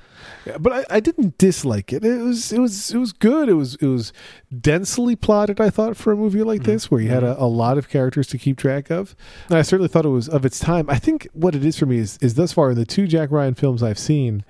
Yeah, 0.47 0.59
but 0.59 0.73
I, 0.73 0.85
I 0.97 1.00
didn't 1.00 1.38
dislike 1.38 1.93
it. 1.93 2.05
It 2.05 2.23
was 2.23 2.53
it 2.53 2.61
was 2.61 2.93
it 2.93 2.99
was 2.99 3.12
good. 3.12 3.49
It 3.49 3.55
was 3.55 3.75
it 3.76 3.87
was 3.87 4.12
densely 4.61 5.17
plotted. 5.17 5.61
I 5.61 5.71
thought 5.71 5.97
for 5.97 6.12
a 6.12 6.17
movie 6.17 6.45
like 6.45 6.62
mm-hmm. 6.62 6.73
this, 6.73 6.91
where 6.91 7.00
you 7.00 7.09
had 7.09 7.25
mm-hmm. 7.25 7.43
a, 7.43 7.47
a 7.47 7.49
lot 7.49 7.79
of 7.79 7.88
characters 7.88 8.29
to 8.29 8.38
keep 8.38 8.57
track 8.57 8.88
of, 8.88 9.17
and 9.49 9.59
I 9.59 9.62
certainly 9.62 9.88
thought 9.88 10.07
it 10.07 10.11
was 10.11 10.29
of 10.29 10.45
its 10.45 10.61
time. 10.61 10.88
I 10.88 10.99
think 10.99 11.26
what 11.33 11.57
it 11.57 11.65
is 11.65 11.76
for 11.76 11.87
me 11.87 11.99
is 11.99 12.17
is 12.23 12.35
thus 12.35 12.53
far 12.53 12.71
in 12.71 12.76
the 12.76 12.87
two 12.87 13.09
Jack 13.09 13.33
Ryan 13.33 13.55
films 13.55 13.83
I've 13.83 13.99
seen, 13.99 14.45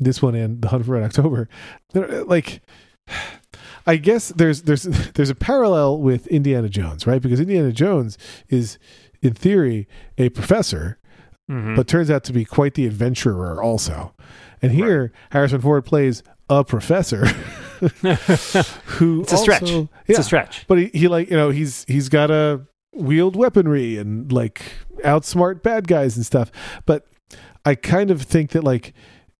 this 0.00 0.20
one 0.20 0.34
and 0.34 0.60
The 0.60 0.68
Hunt 0.68 0.84
for 0.84 0.92
Red 0.92 1.04
October, 1.04 1.48
uh, 1.94 2.24
like. 2.24 2.62
I 3.88 3.98
guess 3.98 4.30
there's 4.30 4.62
there's 4.62 4.82
there's 5.14 5.30
a 5.30 5.34
parallel 5.36 6.00
with 6.00 6.26
Indiana 6.26 6.68
Jones, 6.68 7.06
right? 7.06 7.22
Because 7.22 7.38
Indiana 7.38 7.70
Jones 7.70 8.18
is, 8.48 8.80
in 9.22 9.32
theory, 9.32 9.86
a 10.18 10.28
professor 10.30 10.98
Mhm. 11.50 11.76
but 11.76 11.86
turns 11.86 12.10
out 12.10 12.24
to 12.24 12.32
be 12.32 12.44
quite 12.44 12.74
the 12.74 12.86
adventurer 12.86 13.62
also. 13.62 14.12
And 14.62 14.72
here, 14.72 15.12
Harrison 15.30 15.60
Ford 15.60 15.84
plays 15.84 16.22
a 16.48 16.64
professor 16.64 17.26
who 18.86 19.22
it's 19.22 19.32
a 19.32 19.36
stretch. 19.36 19.62
also- 19.62 19.88
It's 20.06 20.18
a 20.18 20.22
stretch. 20.22 20.64
but 20.68 20.78
he, 20.78 20.90
he 20.92 21.08
like 21.08 21.30
you 21.30 21.36
know 21.36 21.50
he's 21.50 21.84
he's 21.88 22.08
got 22.08 22.28
to 22.28 22.62
wield 22.94 23.36
weaponry 23.36 23.98
and 23.98 24.30
like 24.32 24.62
outsmart 25.04 25.62
bad 25.62 25.86
guys 25.88 26.16
and 26.16 26.24
stuff. 26.24 26.50
But 26.86 27.06
I 27.64 27.74
kind 27.74 28.10
of 28.10 28.22
think 28.22 28.50
that 28.50 28.64
like 28.64 28.92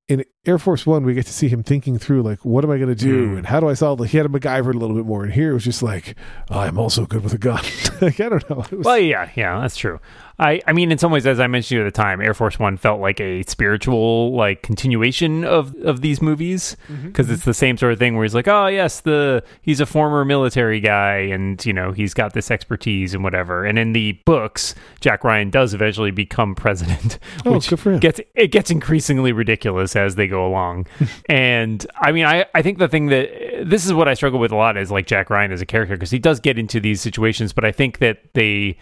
in 0.08 0.24
Air 0.46 0.58
Force 0.58 0.86
One, 0.86 1.04
we 1.04 1.14
get 1.14 1.26
to 1.26 1.32
see 1.32 1.48
him 1.48 1.62
thinking 1.62 1.98
through 1.98 2.22
like, 2.22 2.44
what 2.44 2.64
am 2.64 2.70
I 2.70 2.76
going 2.78 2.88
to 2.88 2.94
do, 2.94 3.28
Mm. 3.30 3.38
and 3.38 3.46
how 3.46 3.60
do 3.60 3.68
I 3.68 3.74
solve? 3.74 4.00
Like, 4.00 4.10
he 4.10 4.16
had 4.16 4.26
a 4.26 4.28
MacGyver 4.28 4.74
a 4.74 4.78
little 4.78 4.94
bit 4.96 5.06
more, 5.06 5.24
and 5.24 5.32
here 5.32 5.50
it 5.50 5.54
was 5.54 5.64
just 5.64 5.82
like, 5.82 6.14
I'm 6.50 6.78
also 6.78 7.06
good 7.06 7.22
with 7.24 7.32
a 7.32 7.38
gun. 7.38 7.62
like, 8.00 8.20
I 8.20 8.28
don't 8.28 8.48
know. 8.50 8.56
Was, 8.56 8.84
Well, 8.84 8.98
yeah, 8.98 9.30
yeah, 9.34 9.60
that's 9.60 9.76
true. 9.76 9.98
I, 10.38 10.60
I 10.66 10.74
mean, 10.74 10.92
in 10.92 10.98
some 10.98 11.10
ways, 11.10 11.26
as 11.26 11.40
I 11.40 11.46
mentioned 11.46 11.76
you 11.78 11.80
at 11.86 11.92
the 11.92 11.96
time, 12.02 12.20
Air 12.20 12.34
Force 12.34 12.58
One 12.58 12.76
felt 12.76 13.00
like 13.00 13.20
a 13.20 13.42
spiritual 13.44 14.34
like 14.36 14.60
continuation 14.60 15.44
of 15.46 15.74
of 15.76 16.02
these 16.02 16.20
movies 16.20 16.76
because 17.04 17.30
it's 17.30 17.46
the 17.46 17.54
same 17.54 17.78
sort 17.78 17.94
of 17.94 17.98
thing 17.98 18.16
where 18.16 18.24
he's 18.24 18.34
like, 18.34 18.46
oh 18.46 18.66
yes, 18.66 19.00
the 19.00 19.42
he's 19.62 19.80
a 19.80 19.86
former 19.86 20.26
military 20.26 20.78
guy 20.78 21.16
and 21.16 21.64
you 21.64 21.72
know 21.72 21.90
he's 21.92 22.12
got 22.12 22.34
this 22.34 22.50
expertise 22.50 23.14
and 23.14 23.24
whatever. 23.24 23.64
And 23.64 23.78
in 23.78 23.94
the 23.94 24.12
books, 24.26 24.74
Jack 25.00 25.24
Ryan 25.24 25.48
does 25.48 25.72
eventually 25.72 26.10
become 26.10 26.54
president, 26.54 27.18
Oh, 27.46 27.52
which 27.54 27.68
good 27.70 27.80
for 27.80 27.92
him. 27.92 28.00
gets 28.00 28.20
it 28.34 28.48
gets 28.48 28.70
increasingly 28.70 29.32
ridiculous 29.32 29.96
as 29.96 30.16
they 30.16 30.28
go 30.28 30.35
along. 30.44 30.86
and 31.28 31.86
I 31.96 32.12
mean, 32.12 32.24
I 32.24 32.46
I 32.54 32.62
think 32.62 32.78
the 32.78 32.88
thing 32.88 33.06
that 33.06 33.64
this 33.64 33.86
is 33.86 33.92
what 33.92 34.08
I 34.08 34.14
struggle 34.14 34.40
with 34.40 34.52
a 34.52 34.56
lot 34.56 34.76
is 34.76 34.90
like 34.90 35.06
Jack 35.06 35.30
Ryan 35.30 35.52
as 35.52 35.60
a 35.60 35.66
character 35.66 35.94
because 35.94 36.10
he 36.10 36.18
does 36.18 36.40
get 36.40 36.58
into 36.58 36.80
these 36.80 37.00
situations, 37.00 37.52
but 37.52 37.64
I 37.64 37.72
think 37.72 37.98
that 37.98 38.34
they 38.34 38.78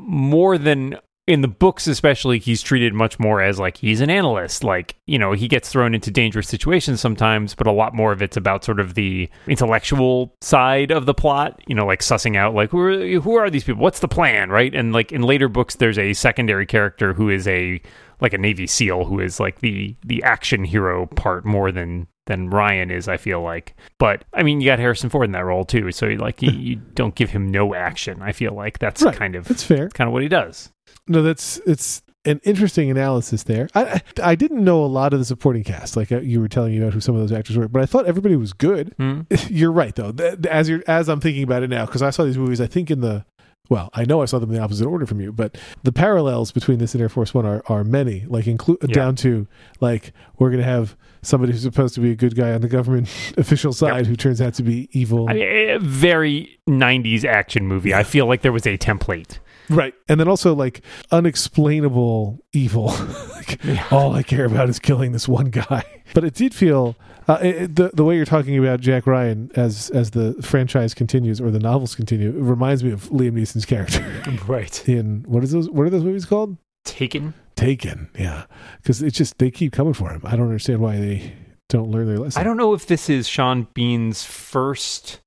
more 0.00 0.58
than 0.58 0.98
in 1.32 1.40
the 1.40 1.48
books 1.48 1.86
especially 1.86 2.38
he's 2.38 2.60
treated 2.62 2.92
much 2.92 3.18
more 3.18 3.40
as 3.40 3.58
like 3.58 3.76
he's 3.78 4.00
an 4.00 4.10
analyst. 4.10 4.62
Like 4.64 4.96
you 5.06 5.18
know 5.18 5.32
he 5.32 5.48
gets 5.48 5.70
thrown 5.70 5.94
into 5.94 6.10
dangerous 6.10 6.48
situations 6.48 7.00
sometimes 7.00 7.54
but 7.54 7.66
a 7.66 7.72
lot 7.72 7.94
more 7.94 8.12
of 8.12 8.20
it's 8.20 8.36
about 8.36 8.64
sort 8.64 8.80
of 8.80 8.94
the 8.94 9.30
intellectual 9.46 10.34
side 10.40 10.90
of 10.90 11.06
the 11.06 11.14
plot 11.14 11.60
you 11.66 11.74
know 11.74 11.86
like 11.86 12.00
sussing 12.00 12.36
out 12.36 12.54
like 12.54 12.70
who 12.70 12.80
are, 12.80 13.20
who 13.20 13.34
are 13.36 13.48
these 13.48 13.64
people? 13.64 13.80
What's 13.82 14.00
the 14.00 14.08
plan 14.08 14.50
right? 14.50 14.74
And 14.74 14.92
like 14.92 15.12
in 15.12 15.22
later 15.22 15.48
books 15.48 15.76
there's 15.76 15.98
a 15.98 16.12
secondary 16.12 16.66
character 16.66 17.14
who 17.14 17.30
is 17.30 17.46
a 17.48 17.80
like 18.20 18.32
a 18.34 18.38
navy 18.38 18.66
seal 18.66 19.04
who 19.04 19.20
is 19.20 19.40
like 19.40 19.60
the 19.60 19.96
the 20.04 20.22
action 20.22 20.64
hero 20.64 21.06
part 21.06 21.44
more 21.44 21.72
than 21.72 22.06
than 22.26 22.50
Ryan 22.50 22.90
is 22.90 23.08
I 23.08 23.16
feel 23.16 23.40
like. 23.42 23.74
But 23.98 24.24
I 24.32 24.42
mean 24.42 24.60
you 24.60 24.66
got 24.66 24.78
Harrison 24.78 25.10
Ford 25.10 25.24
in 25.26 25.32
that 25.32 25.44
role 25.44 25.64
too 25.64 25.90
so 25.92 26.06
like 26.08 26.42
you, 26.42 26.50
you 26.52 26.76
don't 26.94 27.14
give 27.14 27.30
him 27.30 27.50
no 27.50 27.74
action 27.74 28.20
I 28.22 28.32
feel 28.32 28.52
like. 28.54 28.78
That's 28.78 29.02
Right. 29.02 29.16
kind 29.16 29.34
of 29.36 29.46
That's 29.48 29.64
fair. 29.64 29.88
kind 29.88 30.08
of 30.08 30.12
what 30.12 30.22
he 30.22 30.28
does 30.28 30.70
No, 31.08 31.22
that's 31.22 31.58
it's 31.66 32.02
an 32.24 32.40
interesting 32.44 32.90
analysis 32.90 33.42
there. 33.44 33.68
I 33.74 34.00
I, 34.22 34.34
didn't 34.34 34.62
know 34.62 34.84
a 34.84 34.86
lot 34.86 35.12
of 35.12 35.18
the 35.18 35.24
supporting 35.24 35.64
cast, 35.64 35.96
like 35.96 36.12
uh, 36.12 36.20
you 36.20 36.40
were 36.40 36.48
telling 36.48 36.72
me 36.72 36.78
about 36.80 36.92
who 36.94 37.00
some 37.00 37.14
of 37.16 37.20
those 37.20 37.32
actors 37.36 37.56
were, 37.56 37.66
but 37.68 37.82
I 37.82 37.86
thought 37.86 38.06
everybody 38.06 38.36
was 38.36 38.52
good. 38.52 38.94
Hmm? 38.96 39.22
You're 39.48 39.72
right, 39.72 39.94
though. 39.94 40.14
As 40.48 40.68
you're 40.68 40.84
as 40.86 41.08
I'm 41.08 41.20
thinking 41.20 41.42
about 41.42 41.62
it 41.62 41.70
now, 41.70 41.86
because 41.86 42.02
I 42.02 42.10
saw 42.10 42.24
these 42.24 42.38
movies, 42.38 42.60
I 42.60 42.66
think 42.66 42.90
in 42.90 43.00
the 43.00 43.24
well, 43.68 43.90
I 43.94 44.04
know 44.04 44.20
I 44.22 44.26
saw 44.26 44.38
them 44.38 44.50
in 44.50 44.56
the 44.56 44.62
opposite 44.62 44.86
order 44.86 45.06
from 45.06 45.20
you, 45.20 45.32
but 45.32 45.56
the 45.82 45.92
parallels 45.92 46.52
between 46.52 46.78
this 46.78 46.94
and 46.94 47.00
Air 47.00 47.08
Force 47.08 47.32
One 47.32 47.46
are, 47.46 47.62
are 47.66 47.84
many. 47.84 48.24
Like 48.28 48.46
include 48.46 48.78
Yeah. 48.82 48.94
down 48.94 49.16
to 49.16 49.46
like 49.80 50.12
we're 50.38 50.50
gonna 50.50 50.62
have 50.62 50.96
somebody 51.22 51.52
who's 51.52 51.62
supposed 51.62 51.94
to 51.94 52.00
be 52.00 52.10
a 52.10 52.16
good 52.16 52.36
guy 52.36 52.52
on 52.52 52.60
the 52.60 52.68
government 52.68 53.08
official 53.36 53.72
side 53.72 54.06
who 54.06 54.14
turns 54.16 54.40
out 54.40 54.54
to 54.54 54.62
be 54.62 54.88
evil. 54.92 55.28
I 55.28 55.34
mean, 55.34 55.70
a 55.70 55.78
very 55.78 56.58
90s 56.68 57.24
action 57.24 57.66
movie. 57.66 57.94
I 57.94 58.02
feel 58.02 58.26
like 58.26 58.42
there 58.42 58.52
was 58.52 58.66
a 58.66 58.76
template. 58.76 59.38
Right. 59.72 59.94
And 60.08 60.20
then 60.20 60.28
also 60.28 60.54
like 60.54 60.82
unexplainable 61.10 62.44
evil. 62.52 62.86
like 63.34 63.58
all 63.92 64.14
I 64.14 64.22
care 64.22 64.44
about 64.44 64.68
is 64.68 64.78
killing 64.78 65.12
this 65.12 65.28
one 65.28 65.50
guy. 65.50 65.84
But 66.14 66.24
it 66.24 66.34
did 66.34 66.54
feel 66.54 66.94
uh, 67.26 67.38
it- 67.40 67.74
the 67.74 67.90
the 67.94 68.04
way 68.04 68.16
you're 68.16 68.26
talking 68.26 68.58
about 68.58 68.80
Jack 68.80 69.06
Ryan 69.06 69.50
as 69.56 69.88
as 69.90 70.10
the 70.10 70.34
franchise 70.42 70.92
continues 70.92 71.40
or 71.40 71.50
the 71.50 71.58
novels 71.58 71.94
continue, 71.94 72.28
it 72.28 72.42
reminds 72.42 72.84
me 72.84 72.90
of 72.92 73.08
Liam 73.08 73.32
Neeson's 73.32 73.64
character 73.64 74.04
Right. 74.46 74.86
in 74.86 75.24
what 75.26 75.42
is 75.42 75.52
those 75.52 75.70
what 75.70 75.86
are 75.86 75.90
those 75.90 76.04
movies 76.04 76.26
called? 76.26 76.58
Taken. 76.84 77.32
Taken. 77.56 78.10
Yeah. 78.18 78.44
Cuz 78.84 79.00
it's 79.02 79.16
just 79.16 79.38
they 79.38 79.50
keep 79.50 79.72
coming 79.72 79.94
for 79.94 80.10
him. 80.10 80.20
I 80.24 80.36
don't 80.36 80.46
understand 80.48 80.80
why 80.80 80.98
they 80.98 81.32
don't 81.70 81.90
learn 81.90 82.06
their 82.06 82.18
lesson. 82.18 82.38
I 82.38 82.44
don't 82.44 82.58
know 82.58 82.74
if 82.74 82.86
this 82.86 83.08
is 83.08 83.26
Sean 83.26 83.66
Bean's 83.72 84.22
first 84.22 85.20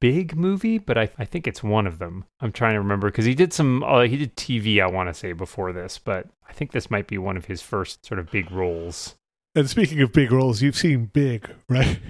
big 0.00 0.36
movie, 0.36 0.78
but 0.78 0.96
I, 0.96 1.10
I 1.18 1.24
think 1.24 1.46
it's 1.46 1.62
one 1.62 1.86
of 1.86 1.98
them. 1.98 2.24
I'm 2.40 2.52
trying 2.52 2.74
to 2.74 2.80
remember 2.80 3.10
because 3.10 3.24
he 3.24 3.34
did 3.34 3.52
some, 3.52 3.82
uh, 3.82 4.02
he 4.02 4.16
did 4.16 4.36
TV, 4.36 4.82
I 4.82 4.86
want 4.86 5.08
to 5.08 5.14
say, 5.14 5.32
before 5.32 5.72
this, 5.72 5.98
but 5.98 6.28
I 6.48 6.52
think 6.52 6.72
this 6.72 6.90
might 6.90 7.06
be 7.06 7.18
one 7.18 7.36
of 7.36 7.46
his 7.46 7.62
first 7.62 8.04
sort 8.04 8.18
of 8.18 8.30
big 8.30 8.50
roles. 8.50 9.16
And 9.54 9.70
speaking 9.70 10.00
of 10.02 10.12
big 10.12 10.32
roles, 10.32 10.62
you've 10.62 10.76
seen 10.76 11.06
Big, 11.06 11.48
right? 11.68 12.00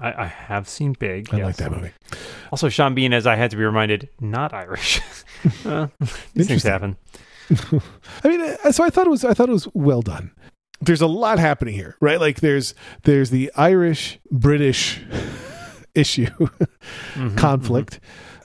I, 0.00 0.24
I 0.24 0.26
have 0.26 0.68
seen 0.68 0.94
Big. 0.94 1.32
I 1.34 1.38
yes. 1.38 1.44
like 1.44 1.56
that 1.56 1.70
movie. 1.70 1.92
Also, 2.50 2.68
Sean 2.68 2.94
Bean, 2.94 3.12
as 3.12 3.26
I 3.26 3.36
had 3.36 3.50
to 3.50 3.56
be 3.56 3.64
reminded, 3.64 4.08
not 4.20 4.52
Irish. 4.52 5.00
Uh, 5.64 5.86
these 6.34 6.48
things 6.48 6.64
happen. 6.64 6.96
I 8.24 8.28
mean, 8.28 8.40
uh, 8.40 8.72
so 8.72 8.82
I 8.82 8.90
thought 8.90 9.06
it 9.06 9.10
was 9.10 9.24
I 9.24 9.34
thought 9.34 9.48
it 9.48 9.52
was 9.52 9.68
well 9.72 10.02
done. 10.02 10.32
There's 10.80 11.00
a 11.00 11.06
lot 11.06 11.38
happening 11.38 11.74
here, 11.74 11.96
right? 12.00 12.20
Like 12.20 12.40
there's 12.40 12.74
there's 13.04 13.30
the 13.30 13.52
Irish 13.54 14.18
British 14.32 15.00
issue 15.98 16.26
Mhm, 17.14 17.36
conflict, 17.36 18.00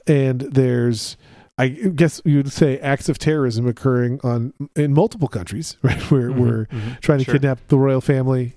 and 0.08 0.42
there's 0.42 1.18
I 1.58 1.68
guess 1.68 2.20
you 2.26 2.38
would 2.38 2.52
say 2.52 2.80
acts 2.80 3.10
of 3.10 3.20
terrorism 3.20 3.68
occurring 3.68 4.20
on 4.24 4.54
in 4.76 4.94
multiple 4.94 5.28
countries, 5.28 5.78
right? 5.84 6.02
Where 6.12 6.30
mhm, 6.32 6.40
we're 6.40 6.66
mhm. 6.66 7.00
trying 7.02 7.20
to 7.20 7.26
Sure. 7.26 7.34
kidnap 7.36 7.60
the 7.68 7.78
royal 7.78 8.02
family 8.02 8.56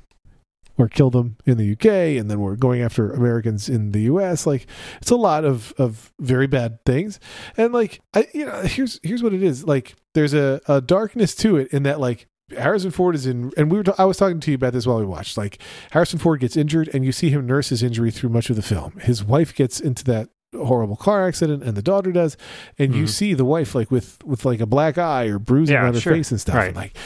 or 0.79 0.89
kill 0.89 1.09
them 1.11 1.37
in 1.47 1.57
the 1.57 1.73
UK, 1.73 2.19
and 2.21 2.31
then 2.31 2.39
we're 2.41 2.57
going 2.57 2.83
after 2.83 3.11
Americans 3.11 3.69
in 3.69 3.93
the 3.93 4.01
US. 4.13 4.47
Like 4.47 4.67
it's 5.01 5.11
a 5.11 5.17
lot 5.17 5.45
of 5.45 5.73
of 5.79 6.13
very 6.19 6.47
bad 6.47 6.85
things, 6.85 7.21
and 7.57 7.73
like 7.73 8.01
I, 8.15 8.27
you 8.35 8.47
know, 8.47 8.63
here's 8.63 8.99
here's 9.03 9.23
what 9.23 9.33
it 9.35 9.43
is. 9.43 9.65
Like 9.65 9.95
there's 10.15 10.35
a, 10.35 10.61
a 10.67 10.81
darkness 10.81 11.35
to 11.37 11.57
it 11.59 11.69
in 11.73 11.83
that 11.85 12.01
like. 12.01 12.27
Harrison 12.57 12.91
Ford 12.93 13.15
is 13.15 13.27
in, 13.27 13.51
and 13.57 13.71
we 13.73 13.79
were. 13.79 13.85
I 13.99 14.05
was 14.05 14.17
talking 14.19 14.39
to 14.41 14.51
you 14.51 14.55
about 14.55 14.73
this 14.73 14.87
while 14.87 14.99
we 14.99 15.05
watched. 15.05 15.37
Like 15.37 15.59
Harrison 15.91 16.19
Ford 16.19 16.41
gets 16.41 16.57
injured, 16.57 16.89
and 16.95 17.05
you 17.05 17.11
see 17.13 17.31
him 17.31 17.45
nurse 17.47 17.71
his 17.71 17.83
injury 17.83 18.11
through 18.13 18.31
much 18.31 18.51
of 18.51 18.57
the 18.57 18.63
film. 18.63 18.93
His 19.01 19.25
wife 19.25 19.55
gets 19.55 19.81
into 19.81 20.05
that 20.05 20.29
horrible 20.55 20.95
car 20.97 21.27
accident, 21.27 21.65
and 21.65 21.77
the 21.77 21.83
daughter 21.83 22.13
does, 22.13 22.37
and 22.79 22.95
you 22.95 23.05
Mhm. 23.05 23.09
see 23.09 23.35
the 23.35 23.45
wife 23.45 23.75
like 23.75 23.91
with 23.91 24.19
with 24.25 24.45
like 24.45 24.61
a 24.61 24.67
black 24.67 24.97
eye 24.97 25.25
or 25.25 25.41
bruising 25.41 25.75
Yeah, 25.75 25.87
on 25.89 25.95
her 25.95 26.01
sure. 26.01 26.15
face 26.15 26.31
and 26.31 26.41
stuff. 26.41 26.55
Right. 26.55 26.69
And 26.69 26.77
like 26.77 26.97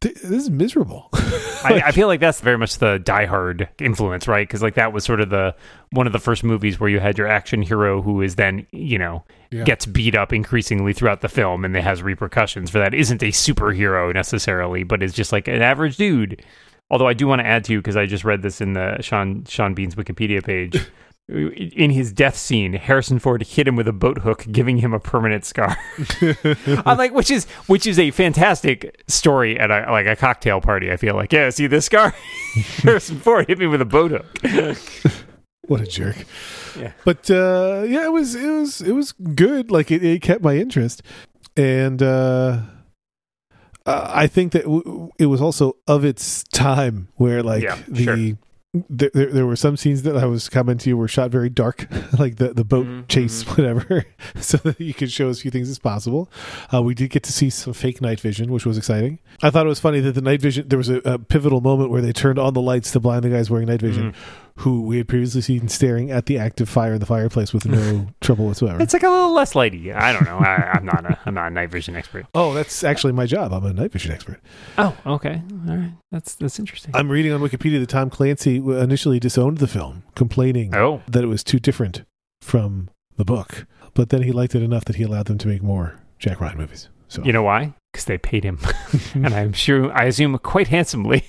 this 0.00 0.24
is 0.24 0.50
miserable. 0.50 1.08
I, 1.62 1.82
I 1.86 1.92
feel 1.92 2.06
like 2.06 2.20
that's 2.20 2.40
very 2.40 2.56
much 2.56 2.78
the 2.78 2.98
Die 2.98 3.26
Hard 3.26 3.68
influence, 3.78 4.26
right? 4.26 4.46
Because 4.46 4.62
like 4.62 4.74
that 4.74 4.92
was 4.92 5.04
sort 5.04 5.20
of 5.20 5.30
the 5.30 5.54
one 5.92 6.06
of 6.06 6.12
the 6.12 6.18
first 6.18 6.42
movies 6.42 6.80
where 6.80 6.88
you 6.88 7.00
had 7.00 7.18
your 7.18 7.26
action 7.26 7.60
hero 7.62 8.00
who 8.00 8.22
is 8.22 8.36
then 8.36 8.66
you 8.72 8.98
know 8.98 9.24
Yeah. 9.50 9.64
gets 9.64 9.84
beat 9.86 10.14
up 10.14 10.32
increasingly 10.32 10.92
throughout 10.92 11.20
the 11.20 11.28
film, 11.28 11.64
and 11.64 11.76
it 11.76 11.82
has 11.84 12.02
repercussions 12.02 12.70
for 12.70 12.78
that. 12.78 12.94
Isn't 12.94 13.22
a 13.22 13.26
superhero 13.26 14.12
necessarily, 14.14 14.84
but 14.84 15.02
is 15.02 15.12
just 15.12 15.32
like 15.32 15.48
an 15.48 15.60
average 15.62 15.96
dude. 15.96 16.42
Although 16.90 17.06
I 17.06 17.12
do 17.14 17.26
want 17.26 17.40
to 17.40 17.46
add 17.46 17.64
to 17.64 17.72
you 17.72 17.78
because 17.78 17.96
I 17.96 18.06
just 18.06 18.24
read 18.24 18.42
this 18.42 18.60
in 18.60 18.72
the 18.72 19.00
Sean 19.02 19.44
Sean 19.44 19.74
Bean's 19.74 19.94
Wikipedia 19.94 20.42
page. 20.44 20.80
In 21.30 21.90
his 21.92 22.12
death 22.12 22.36
scene, 22.36 22.72
Harrison 22.72 23.20
Ford 23.20 23.42
hit 23.42 23.68
him 23.68 23.76
with 23.76 23.86
a 23.86 23.92
boat 23.92 24.18
hook, 24.18 24.44
giving 24.50 24.78
him 24.78 24.92
a 24.92 24.98
permanent 24.98 25.44
scar. 25.44 25.76
I'm 26.84 26.98
like, 26.98 27.12
which 27.12 27.30
is 27.30 27.44
which 27.68 27.86
is 27.86 27.98
a 28.00 28.10
fantastic 28.10 29.00
story 29.06 29.58
at 29.58 29.70
a 29.70 29.86
like 29.92 30.06
a 30.06 30.16
cocktail 30.16 30.60
party. 30.60 30.90
I 30.90 30.96
feel 30.96 31.14
like, 31.14 31.32
yeah, 31.32 31.50
see 31.50 31.68
this 31.68 31.86
scar? 31.86 32.12
Harrison 32.82 33.20
Ford 33.20 33.46
hit 33.46 33.58
me 33.58 33.66
with 33.68 33.80
a 33.80 33.84
boat 33.84 34.10
hook. 34.10 34.78
what 35.68 35.80
a 35.80 35.86
jerk. 35.86 36.16
Yeah. 36.76 36.92
But 37.04 37.30
uh 37.30 37.84
yeah, 37.86 38.06
it 38.06 38.12
was 38.12 38.34
it 38.34 38.50
was 38.50 38.80
it 38.80 38.92
was 38.92 39.12
good. 39.12 39.70
Like 39.70 39.92
it, 39.92 40.04
it 40.04 40.22
kept 40.22 40.42
my 40.42 40.56
interest. 40.56 41.02
And 41.56 42.02
uh 42.02 42.62
uh, 43.86 44.10
I 44.12 44.26
think 44.26 44.52
that 44.52 44.64
w- 44.64 45.10
it 45.18 45.26
was 45.26 45.40
also 45.40 45.76
of 45.86 46.04
its 46.04 46.44
time 46.44 47.08
where 47.16 47.42
like 47.42 47.62
Yeah, 47.62 47.78
the 47.88 48.04
sure. 48.04 48.38
There, 48.72 49.10
there 49.12 49.26
there 49.32 49.46
were 49.46 49.56
some 49.56 49.76
scenes 49.76 50.02
that 50.02 50.16
I 50.16 50.26
was 50.26 50.48
commenting 50.48 50.84
to 50.84 50.90
you 50.90 50.96
were 50.96 51.08
shot 51.08 51.30
very 51.30 51.50
dark, 51.50 51.88
like 52.18 52.36
the 52.36 52.52
the 52.54 52.64
boat 52.64 52.86
Mhm, 52.86 53.08
chase, 53.08 53.42
whatever, 53.56 54.04
so 54.40 54.58
that 54.58 54.78
you 54.80 54.94
could 54.94 55.10
show 55.10 55.28
as 55.28 55.42
few 55.42 55.50
things 55.50 55.68
as 55.68 55.78
possible. 55.80 56.30
Uh, 56.72 56.80
we 56.82 56.94
did 56.94 57.10
get 57.10 57.24
to 57.24 57.32
see 57.32 57.50
some 57.50 57.72
fake 57.72 58.00
night 58.00 58.20
vision, 58.20 58.52
which 58.52 58.64
was 58.64 58.78
exciting. 58.78 59.18
I 59.42 59.50
thought 59.50 59.66
it 59.66 59.68
was 59.68 59.80
funny 59.80 59.98
that 60.00 60.12
the 60.12 60.20
night 60.22 60.40
vision 60.40 60.68
there 60.68 60.78
was 60.78 60.88
a, 60.88 60.98
a 61.04 61.18
pivotal 61.18 61.60
moment 61.60 61.90
where 61.90 62.00
they 62.02 62.12
turned 62.12 62.38
on 62.38 62.54
the 62.54 62.62
lights 62.62 62.92
to 62.92 63.00
blind 63.00 63.24
the 63.24 63.30
guys 63.30 63.50
wearing 63.50 63.66
night 63.66 63.80
vision, 63.80 64.14
who 64.60 64.82
we 64.82 64.98
had 64.98 65.08
previously 65.08 65.40
seen 65.40 65.68
staring 65.68 66.10
at 66.10 66.26
the 66.26 66.38
active 66.38 66.68
fire 66.68 66.92
in 66.92 67.00
the 67.00 67.06
fireplace 67.06 67.54
with 67.54 67.64
no 67.64 68.06
trouble 68.20 68.46
whatsoever. 68.46 68.82
It's 68.82 68.92
like 68.92 69.02
a 69.02 69.08
little 69.08 69.32
less 69.32 69.54
lighty. 69.54 69.94
I 69.94 70.12
don't 70.12 70.24
know. 70.24 70.36
I, 70.36 70.72
I'm 70.74 70.84
not 70.84 71.04
a 71.06 71.18
I'm 71.24 71.34
not 71.34 71.46
a 71.46 71.50
night 71.50 71.70
vision 71.70 71.96
expert. 71.96 72.26
oh, 72.34 72.52
that's 72.52 72.84
actually 72.84 73.14
my 73.14 73.24
job. 73.24 73.54
I'm 73.54 73.64
a 73.64 73.72
night 73.72 73.90
vision 73.90 74.12
expert. 74.12 74.40
Oh, 74.76 74.94
okay, 75.06 75.42
all 75.66 75.76
right. 75.76 75.92
That's 76.12 76.34
that's 76.34 76.58
interesting. 76.58 76.94
I'm 76.94 77.08
reading 77.08 77.32
on 77.32 77.40
Wikipedia 77.40 77.80
that 77.80 77.88
Tom 77.88 78.10
Clancy 78.10 78.56
initially 78.56 79.18
disowned 79.18 79.58
the 79.58 79.66
film, 79.66 80.02
complaining 80.14 80.74
oh, 80.74 81.02
that 81.08 81.24
it 81.24 81.28
was 81.28 81.42
too 81.42 81.58
different 81.58 82.02
from 82.42 82.90
the 83.16 83.24
book. 83.24 83.66
But 83.94 84.10
then 84.10 84.22
he 84.22 84.32
liked 84.32 84.54
it 84.54 84.62
enough 84.62 84.84
that 84.84 84.96
he 84.96 85.02
allowed 85.02 85.26
them 85.26 85.38
to 85.38 85.48
make 85.48 85.62
more 85.62 85.98
Jack 86.18 86.38
Ryan 86.38 86.58
movies. 86.58 86.88
So 87.08 87.24
you 87.24 87.32
know 87.32 87.42
why? 87.42 87.72
Because 87.92 88.04
they 88.04 88.18
paid 88.18 88.44
him, 88.44 88.58
and 89.14 89.34
I'm 89.34 89.54
sure 89.54 89.90
I 89.90 90.04
assume 90.04 90.36
quite 90.38 90.68
handsomely. 90.68 91.24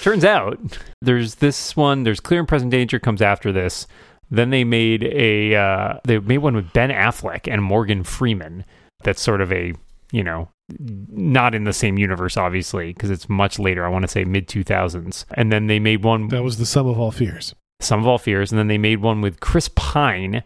Turns 0.00 0.24
out 0.24 0.58
there's 1.02 1.36
this 1.36 1.76
one. 1.76 2.02
There's 2.02 2.20
Clear 2.20 2.40
and 2.40 2.48
Present 2.48 2.70
Danger 2.70 2.98
comes 2.98 3.22
after 3.22 3.52
this. 3.52 3.86
Then 4.30 4.50
they 4.50 4.64
made 4.64 5.04
a 5.04 5.54
uh, 5.54 5.98
they 6.04 6.18
made 6.18 6.38
one 6.38 6.56
with 6.56 6.72
Ben 6.72 6.90
Affleck 6.90 7.50
and 7.50 7.62
Morgan 7.62 8.02
Freeman. 8.04 8.64
That's 9.02 9.22
sort 9.22 9.40
of 9.40 9.52
a 9.52 9.72
you 10.12 10.24
know 10.24 10.48
not 10.78 11.54
in 11.54 11.64
the 11.64 11.72
same 11.72 11.98
universe, 11.98 12.36
obviously, 12.36 12.92
because 12.92 13.10
it's 13.10 13.28
much 13.28 13.58
later. 13.58 13.84
I 13.86 13.88
want 13.88 14.02
to 14.02 14.08
say 14.08 14.24
mid 14.24 14.48
2000s. 14.48 15.24
And 15.34 15.52
then 15.52 15.68
they 15.68 15.78
made 15.78 16.02
one, 16.02 16.28
That 16.28 16.42
was 16.42 16.58
the 16.58 16.66
sum 16.66 16.88
of 16.88 16.98
all 16.98 17.12
fears. 17.12 17.54
Sum 17.80 18.00
of 18.00 18.06
All 18.06 18.18
Fears, 18.18 18.50
and 18.50 18.58
then 18.58 18.68
they 18.68 18.78
made 18.78 19.00
one 19.00 19.20
with 19.20 19.40
Chris 19.40 19.68
Pine 19.68 20.42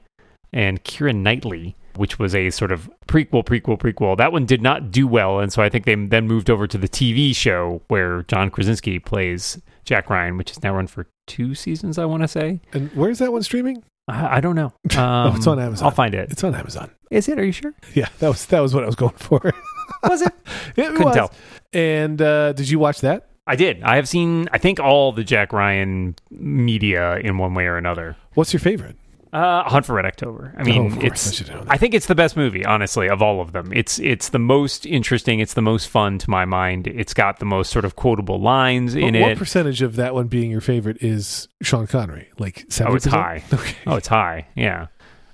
and 0.53 0.83
Keira 0.83 1.15
Knightley, 1.15 1.77
which 1.97 2.19
was 2.19 2.35
a 2.35 2.51
sort 2.51 2.73
of 2.73 2.91
prequel, 3.07 3.45
prequel, 3.45 3.79
prequel. 3.79 4.17
That 4.17 4.33
one 4.33 4.47
did 4.47 4.63
not 4.63 4.91
do 4.91 5.07
well, 5.07 5.41
and 5.41 5.53
so 5.53 5.63
I 5.63 5.69
think 5.69 5.85
they 5.85 5.95
then 5.95 6.27
moved 6.27 6.51
over 6.51 6.67
to 6.67 6.79
the 6.79 6.89
TV 6.89 7.35
show 7.35 7.83
where 7.89 8.23
John 8.25 8.51
Krasinski 8.51 8.99
plays 8.99 9.61
Jack 9.85 10.11
Ryan, 10.11 10.37
which 10.37 10.51
is 10.51 10.63
now 10.63 10.75
run 10.75 10.87
for 10.87 11.07
two 11.27 11.55
seasons, 11.55 11.99
I 11.99 12.05
want 12.05 12.23
to 12.23 12.29
say. 12.29 12.61
And 12.73 12.91
where's 12.93 13.19
that 13.19 13.33
one 13.33 13.43
streaming? 13.43 13.83
I, 14.09 14.37
I 14.37 14.41
don't 14.41 14.57
know. 14.57 14.73
Um, 14.97 14.99
oh, 15.33 15.35
it's 15.37 15.47
on 15.47 15.59
Amazon. 15.59 15.87
I'll 15.87 15.91
find 15.91 16.15
it. 16.15 16.31
It's 16.31 16.45
on 16.45 16.55
Amazon. 16.55 16.91
Is 17.11 17.29
it? 17.29 17.39
Are 17.39 17.45
you 17.45 17.53
sure? 17.53 17.75
Yeah, 17.95 18.09
that 18.19 18.29
was 18.29 18.47
that 18.47 18.61
was 18.61 18.75
what 18.75 18.83
I 18.85 18.87
was 18.87 18.97
going 18.97 19.17
for. 19.17 19.41
Was 20.05 20.23
it? 20.23 20.33
it 20.77 20.87
Couldn't 20.87 21.05
was. 21.05 21.15
tell. 21.15 21.31
And 21.75 22.23
uh, 22.23 22.55
did 22.55 22.71
you 22.71 22.79
watch 22.79 23.03
that? 23.03 23.29
I 23.47 23.55
did. 23.55 23.83
I 23.83 23.97
have 23.97 24.09
seen, 24.09 24.49
I 24.51 24.57
think, 24.57 24.81
all 24.81 25.13
the 25.13 25.25
Jack 25.25 25.53
Ryan 25.53 26.15
media 26.31 27.17
in 27.19 27.37
one 27.37 27.53
way 27.53 27.67
or 27.67 27.77
another. 27.77 28.17
What's 28.35 28.53
your 28.53 28.61
favorite? 28.61 28.97
Uh, 29.33 29.63
Hunt 29.69 29.87
for 29.87 29.95
Red 29.95 30.07
October. 30.07 30.53
I 30.59 30.65
mean, 30.65 30.83
Oh, 30.83 30.87
of 30.87 30.99
I 30.99 31.03
it's. 31.07 31.33
should 31.33 31.49
know 31.49 31.61
that. 31.63 31.71
I 31.71 31.77
think 31.77 31.95
it's 31.95 32.07
the 32.07 32.15
best 32.17 32.37
movie, 32.37 32.65
honestly, 32.65 33.09
of 33.09 33.23
all 33.23 33.41
of 33.41 33.53
them. 33.53 33.73
It's 33.73 33.99
it's 34.01 34.31
the 34.31 34.39
most 34.41 34.87
interesting. 34.87 35.39
It's 35.39 35.55
the 35.55 35.63
most 35.63 35.89
fun 35.89 36.19
to 36.19 36.29
my 36.31 36.45
mind. 36.45 36.89
It's 36.89 37.15
got 37.15 37.39
the 37.39 37.45
most 37.45 37.71
sort 37.71 37.85
of 37.85 37.95
quotable 37.95 38.41
lines 38.41 38.95
in 38.97 39.15
what, 39.15 39.23
what 39.31 39.39
percentage 39.39 39.83
of 39.83 39.97
that 39.97 40.15
one 40.15 40.27
being 40.27 40.51
your 40.51 40.61
favorite 40.61 40.99
is 41.03 41.47
Sean 41.63 41.87
Connery? 41.87 42.29
Like 42.39 42.65
seventy 42.69 42.93
Oh, 42.93 42.97
it's 42.97 43.05
high. 43.07 43.45
Oh, 43.87 43.95
it's 43.97 44.09
high. 44.09 44.49
Yeah. 44.57 44.89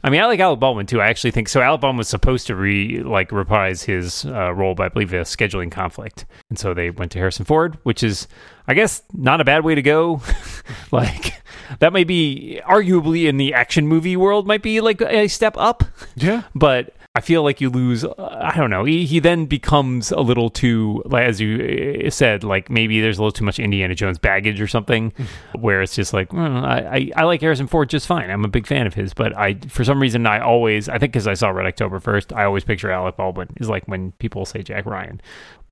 I 0.05 0.11
mean, 0.11 0.21
I 0.21 0.27
like 0.27 0.39
Alec 0.39 0.61
Baldwin 0.61 0.87
too. 0.87 1.01
I 1.01 1.09
actually 1.09 1.33
think 1.33 1.49
so. 1.49 1.61
Alec 1.63 1.81
Baldwin 1.81 1.97
was 1.97 2.09
supposed 2.09 2.47
to 2.49 2.55
re 2.55 3.03
like 3.03 3.33
reprise 3.33 3.83
his 3.83 4.25
uh, 4.27 4.53
role, 4.53 4.75
but 4.77 4.85
I 4.85 4.89
believe 4.91 5.13
a 5.15 5.23
scheduling 5.23 5.71
conflict, 5.73 6.27
and 6.49 6.57
so 6.59 6.75
they 6.75 6.91
went 6.91 7.11
to 7.13 7.19
Harrison 7.19 7.45
Ford, 7.45 7.77
which 7.83 8.05
is, 8.05 8.29
I 8.69 8.75
guess, 8.75 9.03
not 9.13 9.41
a 9.41 9.45
bad 9.45 9.65
way 9.65 9.75
to 9.75 9.83
go. 9.83 10.21
like 10.93 11.43
that 11.81 11.93
might 11.93 12.07
be 12.07 12.61
arguably 12.67 13.29
in 13.29 13.37
the 13.37 13.55
action 13.55 13.87
movie 13.87 14.17
world 14.17 14.47
might 14.47 14.63
be 14.63 14.81
like 14.81 15.01
a 15.01 15.29
step 15.29 15.55
up, 15.57 15.85
Yeah. 16.15 16.43
but 16.55 16.93
I 17.15 17.21
feel 17.23 17.43
like 17.43 17.63
you 17.63 17.71
lose. 17.71 18.05
Uh, 18.05 18.13
I 18.53 18.55
don't 18.59 18.69
know. 18.69 18.85
He, 18.85 19.07
he 19.07 19.21
then 19.21 19.47
becomes 19.47 20.11
a 20.13 20.21
little 20.21 20.51
too, 20.51 21.03
as 21.17 21.41
you 21.41 22.03
uh, 22.07 22.11
said, 22.11 22.45
like 22.45 22.69
maybe 22.69 23.01
there's 23.01 23.17
a 23.17 23.23
little 23.23 23.33
too 23.33 23.45
much 23.45 23.59
Indiana 23.59 23.95
Jones 23.95 24.19
baggage 24.19 24.61
or 24.61 24.67
something, 24.67 25.15
where 25.55 25.81
it's 25.81 25.95
just 25.95 26.13
like 26.13 26.29
mm, 26.29 26.63
I, 26.63 26.97
I 26.99 27.23
I 27.23 27.25
like 27.25 27.41
Harrison 27.41 27.69
Ford 27.69 27.89
just 27.89 28.07
fine. 28.07 28.31
I'm 28.31 28.45
a 28.45 28.49
big 28.49 28.67
fan 28.67 28.87
of 28.87 28.93
his, 28.93 29.15
but 29.15 29.35
I 29.35 29.55
for 29.67 29.83
some 29.83 29.99
reason 29.99 30.27
I 30.27 30.41
always 30.41 30.91
I 30.91 30.99
think 30.99 31.15
because 31.15 31.27
I 31.27 31.33
saw 31.33 31.49
Red 31.49 31.65
October 31.67 32.01
first, 32.01 32.35
I 32.35 32.45
always 32.45 32.65
picture 32.65 32.91
Alec 32.91 33.17
Baldwin 33.17 33.49
is 33.57 33.71
like 33.71 33.89
when 33.89 34.13
people 34.13 34.45
say 34.45 34.63
Jack 34.63 34.85
Ryan. 34.85 35.23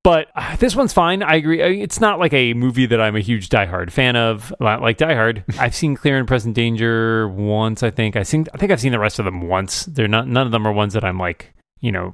But 0.04 0.28
uh, 0.36 0.54
this 0.56 0.76
one's 0.76 0.92
fine. 0.92 1.22
I 1.22 1.36
agree. 1.36 1.80
It's 1.80 1.98
not 1.98 2.20
like 2.20 2.34
a 2.34 2.52
movie 2.52 2.84
that 2.84 3.00
I'm 3.00 3.16
a 3.16 3.20
huge 3.20 3.48
Die 3.48 3.64
Hard 3.64 3.90
fan 3.90 4.16
of. 4.16 4.54
Like 4.60 4.98
Die 4.98 5.14
Hard, 5.14 5.44
I've 5.58 5.74
seen 5.74 5.96
Clear 5.96 6.18
and 6.18 6.28
Present 6.28 6.54
Danger 6.54 7.26
once. 7.26 7.82
I 7.82 7.90
think 7.90 8.14
I 8.14 8.22
seen. 8.22 8.46
I 8.54 8.58
think 8.58 8.70
I've 8.70 8.80
seen 8.80 8.92
the 8.92 8.98
rest 8.98 9.18
of 9.18 9.24
them 9.24 9.48
once. 9.48 9.86
They're 9.86 10.06
not. 10.06 10.28
None 10.28 10.46
of 10.46 10.52
them 10.52 10.66
are 10.66 10.72
ones 10.72 10.92
that 10.92 11.04
I'm 11.04 11.18
like, 11.18 11.54
you 11.80 11.90
know, 11.90 12.12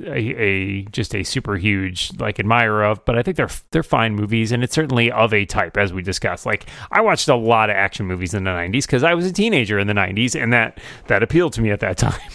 a, 0.00 0.40
a 0.40 0.82
just 0.84 1.14
a 1.16 1.24
super 1.24 1.56
huge 1.56 2.12
like 2.18 2.38
admirer 2.38 2.84
of. 2.84 3.04
But 3.04 3.18
I 3.18 3.24
think 3.24 3.36
they're 3.36 3.50
they're 3.72 3.82
fine 3.82 4.14
movies, 4.14 4.52
and 4.52 4.62
it's 4.62 4.74
certainly 4.74 5.10
of 5.10 5.34
a 5.34 5.44
type 5.44 5.76
as 5.76 5.92
we 5.92 6.00
discussed. 6.00 6.46
Like 6.46 6.66
I 6.92 7.00
watched 7.00 7.26
a 7.28 7.34
lot 7.34 7.70
of 7.70 7.76
action 7.76 8.06
movies 8.06 8.34
in 8.34 8.44
the 8.44 8.50
'90s 8.50 8.86
because 8.86 9.02
I 9.02 9.14
was 9.14 9.26
a 9.26 9.32
teenager 9.32 9.80
in 9.80 9.88
the 9.88 9.94
'90s, 9.94 10.40
and 10.40 10.52
that 10.52 10.78
that 11.08 11.24
appealed 11.24 11.54
to 11.54 11.60
me 11.60 11.72
at 11.72 11.80
that 11.80 11.96
time. 11.98 12.30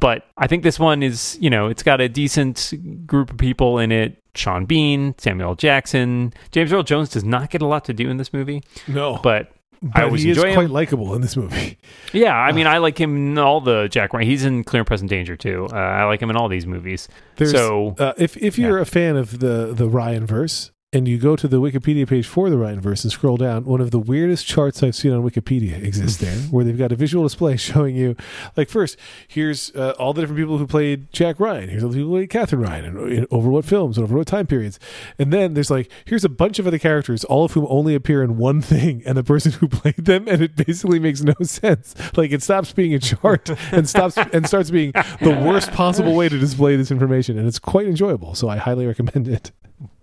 but 0.00 0.24
I 0.38 0.46
think 0.46 0.62
this 0.62 0.78
one 0.78 1.02
is, 1.02 1.36
you 1.42 1.50
know, 1.50 1.68
it's 1.68 1.82
got 1.82 2.00
a 2.00 2.08
decent 2.08 2.72
group 3.06 3.30
of 3.30 3.36
people 3.36 3.78
in 3.78 3.92
it. 3.92 4.22
Sean 4.36 4.64
Bean, 4.64 5.14
Samuel 5.18 5.54
Jackson, 5.54 6.32
James 6.52 6.72
Earl 6.72 6.82
Jones 6.82 7.08
does 7.08 7.24
not 7.24 7.50
get 7.50 7.62
a 7.62 7.66
lot 7.66 7.84
to 7.86 7.92
do 7.92 8.08
in 8.10 8.16
this 8.16 8.32
movie, 8.32 8.62
No. 8.88 9.18
but 9.22 9.52
But 9.82 10.02
I 10.02 10.04
always 10.04 10.22
he 10.22 10.30
is 10.30 10.38
enjoy 10.38 10.54
quite 10.54 10.66
him. 10.66 10.72
likable 10.72 11.14
in 11.14 11.20
this 11.20 11.36
movie. 11.36 11.78
Yeah, 12.12 12.34
I 12.34 12.52
mean, 12.52 12.66
I 12.66 12.78
like 12.78 12.98
him 12.98 13.14
in 13.32 13.38
all 13.38 13.60
the 13.60 13.88
Jack 13.88 14.12
Ryan. 14.14 14.26
He's 14.26 14.44
in 14.44 14.64
Clear 14.64 14.80
and 14.80 14.86
Present 14.86 15.10
Danger 15.10 15.36
too. 15.36 15.66
Uh, 15.70 15.76
I 15.76 16.04
like 16.04 16.20
him 16.22 16.30
in 16.30 16.36
all 16.36 16.48
these 16.48 16.66
movies. 16.66 17.08
There's, 17.36 17.50
so 17.50 17.94
uh, 17.98 18.14
if 18.16 18.36
if 18.38 18.58
you're 18.58 18.78
a 18.78 18.86
fan 18.86 19.16
of 19.16 19.40
the 19.40 19.72
the 19.74 19.88
Ryan 19.88 20.24
verse 20.24 20.70
and 20.96 21.06
you 21.06 21.18
go 21.18 21.36
to 21.36 21.46
the 21.46 21.60
Wikipedia 21.60 22.08
page 22.08 22.26
for 22.26 22.48
the 22.48 22.56
Ryan 22.56 22.80
verse 22.80 23.04
and 23.04 23.12
scroll 23.12 23.36
down, 23.36 23.66
one 23.66 23.82
of 23.82 23.90
the 23.90 23.98
weirdest 23.98 24.46
charts 24.46 24.82
I've 24.82 24.94
seen 24.94 25.12
on 25.12 25.22
Wikipedia 25.22 25.82
exists 25.84 26.16
there, 26.16 26.34
where 26.50 26.64
they've 26.64 26.78
got 26.78 26.90
a 26.90 26.96
visual 26.96 27.22
display 27.22 27.56
showing 27.58 27.94
you, 27.94 28.16
like, 28.56 28.70
first 28.70 28.96
here's 29.28 29.70
uh, 29.74 29.90
all 29.98 30.14
the 30.14 30.22
different 30.22 30.40
people 30.40 30.56
who 30.56 30.66
played 30.66 31.12
Jack 31.12 31.38
Ryan, 31.38 31.68
here's 31.68 31.84
all 31.84 31.90
the 31.90 31.98
people 31.98 32.12
who 32.12 32.16
played 32.16 32.30
Catherine 32.30 32.62
Ryan, 32.62 32.84
and, 32.86 33.12
and 33.12 33.26
over 33.30 33.50
what 33.50 33.66
films, 33.66 33.98
and 33.98 34.04
over 34.04 34.16
what 34.16 34.26
time 34.26 34.46
periods, 34.46 34.80
and 35.18 35.34
then 35.34 35.52
there's 35.52 35.70
like 35.70 35.90
here's 36.06 36.24
a 36.24 36.30
bunch 36.30 36.58
of 36.58 36.66
other 36.66 36.78
characters, 36.78 37.24
all 37.24 37.44
of 37.44 37.52
whom 37.52 37.66
only 37.68 37.94
appear 37.94 38.22
in 38.22 38.38
one 38.38 38.62
thing, 38.62 39.02
and 39.04 39.18
the 39.18 39.24
person 39.24 39.52
who 39.52 39.68
played 39.68 39.96
them, 39.96 40.26
and 40.26 40.40
it 40.40 40.56
basically 40.56 40.98
makes 40.98 41.20
no 41.20 41.34
sense. 41.42 41.94
Like 42.16 42.32
it 42.32 42.42
stops 42.42 42.72
being 42.72 42.94
a 42.94 42.98
chart 42.98 43.50
and 43.70 43.86
stops 43.86 44.16
and 44.16 44.46
starts 44.46 44.70
being 44.70 44.92
the 45.20 45.42
worst 45.46 45.72
possible 45.72 46.14
way 46.14 46.30
to 46.30 46.38
display 46.38 46.76
this 46.76 46.90
information, 46.90 47.36
and 47.36 47.46
it's 47.46 47.58
quite 47.58 47.86
enjoyable. 47.86 48.34
So 48.34 48.48
I 48.48 48.56
highly 48.56 48.86
recommend 48.86 49.28
it. 49.28 49.52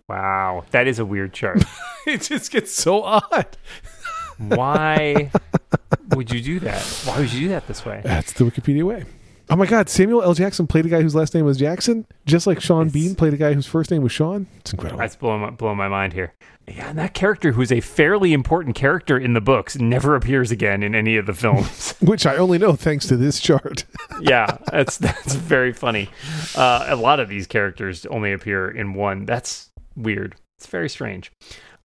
Wow, 0.09 0.63
that 0.71 0.87
is 0.87 0.99
a 0.99 1.05
weird 1.05 1.33
chart. 1.33 1.63
It 2.05 2.21
just 2.23 2.51
gets 2.51 2.73
so 2.73 3.01
odd. 3.03 3.55
Why 4.37 5.31
would 6.13 6.31
you 6.33 6.41
do 6.41 6.59
that? 6.59 6.81
Why 7.05 7.19
would 7.19 7.31
you 7.31 7.39
do 7.41 7.47
that 7.49 7.65
this 7.65 7.85
way? 7.85 8.01
That's 8.03 8.33
the 8.33 8.43
Wikipedia 8.43 8.83
way. 8.83 9.05
Oh 9.49 9.55
my 9.55 9.65
God! 9.65 9.87
Samuel 9.89 10.21
L. 10.21 10.33
Jackson 10.33 10.67
played 10.67 10.85
a 10.85 10.89
guy 10.89 11.01
whose 11.01 11.15
last 11.15 11.33
name 11.33 11.45
was 11.45 11.57
Jackson, 11.57 12.05
just 12.25 12.45
like 12.45 12.59
Sean 12.59 12.87
It's- 12.87 12.93
Bean 12.93 13.15
played 13.15 13.33
a 13.33 13.37
guy 13.37 13.53
whose 13.53 13.65
first 13.67 13.89
name 13.89 14.01
was 14.03 14.11
Sean. 14.11 14.47
It's 14.57 14.73
incredible. 14.73 14.99
That's 14.99 15.15
blowing 15.15 15.41
my, 15.41 15.49
blowing 15.51 15.77
my 15.77 15.87
mind 15.87 16.11
here. 16.11 16.33
Yeah, 16.67 16.89
and 16.89 16.97
that 16.99 17.13
character, 17.13 17.53
who's 17.53 17.71
a 17.71 17.79
fairly 17.79 18.33
important 18.33 18.75
character 18.75 19.17
in 19.17 19.33
the 19.33 19.41
books, 19.41 19.77
never 19.77 20.15
appears 20.15 20.51
again 20.51 20.83
in 20.83 20.93
any 20.95 21.15
of 21.15 21.25
the 21.25 21.33
films. 21.33 21.93
Which 22.01 22.25
I 22.25 22.35
only 22.35 22.57
know 22.57 22.73
thanks 22.73 23.05
to 23.07 23.15
this 23.15 23.39
chart. 23.39 23.85
yeah, 24.21 24.57
that's 24.71 24.97
that's 24.97 25.35
very 25.35 25.71
funny. 25.71 26.09
Uh, 26.53 26.85
a 26.89 26.95
lot 26.97 27.21
of 27.21 27.29
these 27.29 27.47
characters 27.47 28.05
only 28.07 28.33
appear 28.33 28.69
in 28.69 28.93
one. 28.93 29.25
That's 29.25 29.69
weird. 29.95 30.35
It's 30.57 30.67
very 30.67 30.89
strange. 30.89 31.31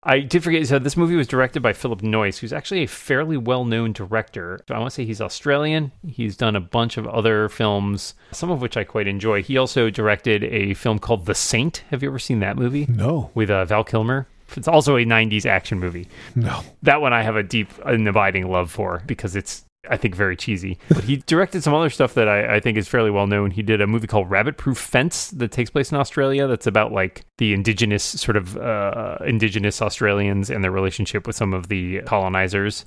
I 0.04 0.20
did 0.20 0.44
forget. 0.44 0.66
So 0.68 0.78
this 0.78 0.96
movie 0.96 1.16
was 1.16 1.26
directed 1.26 1.60
by 1.60 1.72
Philip 1.72 2.02
Noyce, 2.02 2.38
who's 2.38 2.52
actually 2.52 2.84
a 2.84 2.86
fairly 2.86 3.36
well-known 3.36 3.92
director. 3.92 4.60
I 4.70 4.78
want 4.78 4.90
to 4.90 4.94
say 4.94 5.04
he's 5.04 5.20
Australian. 5.20 5.90
He's 6.06 6.36
done 6.36 6.54
a 6.54 6.60
bunch 6.60 6.96
of 6.96 7.06
other 7.08 7.48
films, 7.48 8.14
some 8.30 8.50
of 8.50 8.62
which 8.62 8.76
I 8.76 8.84
quite 8.84 9.08
enjoy. 9.08 9.42
He 9.42 9.56
also 9.56 9.90
directed 9.90 10.44
a 10.44 10.74
film 10.74 11.00
called 11.00 11.26
The 11.26 11.34
Saint. 11.34 11.78
Have 11.90 12.02
you 12.02 12.08
ever 12.10 12.18
seen 12.20 12.40
that 12.40 12.56
movie 12.56 12.86
No, 12.88 13.30
with 13.34 13.50
uh, 13.50 13.64
Val 13.64 13.82
Kilmer? 13.84 14.28
It's 14.56 14.68
also 14.68 14.96
a 14.96 15.04
'90s 15.04 15.44
action 15.44 15.78
movie 15.78 16.08
no. 16.34 16.62
that 16.82 17.02
one 17.02 17.12
I 17.12 17.22
have 17.22 17.36
a 17.36 17.42
deep 17.42 17.68
and 17.84 18.08
abiding 18.08 18.50
love 18.50 18.70
for 18.70 19.02
because 19.06 19.36
it's 19.36 19.64
I 19.90 19.96
think 19.96 20.14
very 20.14 20.36
cheesy. 20.36 20.78
But 20.88 21.04
he 21.04 21.16
directed 21.16 21.62
some 21.62 21.74
other 21.74 21.90
stuff 21.90 22.14
that 22.14 22.28
I, 22.28 22.56
I 22.56 22.60
think 22.60 22.78
is 22.78 22.88
fairly 22.88 23.10
well 23.10 23.26
known. 23.26 23.50
He 23.50 23.62
did 23.62 23.80
a 23.80 23.86
movie 23.86 24.06
called 24.06 24.30
Rabbit 24.30 24.56
Proof 24.56 24.78
Fence 24.78 25.30
that 25.32 25.52
takes 25.52 25.70
place 25.70 25.90
in 25.90 25.98
Australia. 25.98 26.46
That's 26.46 26.66
about 26.66 26.92
like 26.92 27.24
the 27.38 27.52
indigenous 27.52 28.04
sort 28.04 28.36
of 28.36 28.56
uh, 28.56 29.18
indigenous 29.26 29.80
Australians 29.82 30.50
and 30.50 30.62
their 30.62 30.70
relationship 30.70 31.26
with 31.26 31.36
some 31.36 31.52
of 31.52 31.68
the 31.68 32.02
colonizers. 32.02 32.84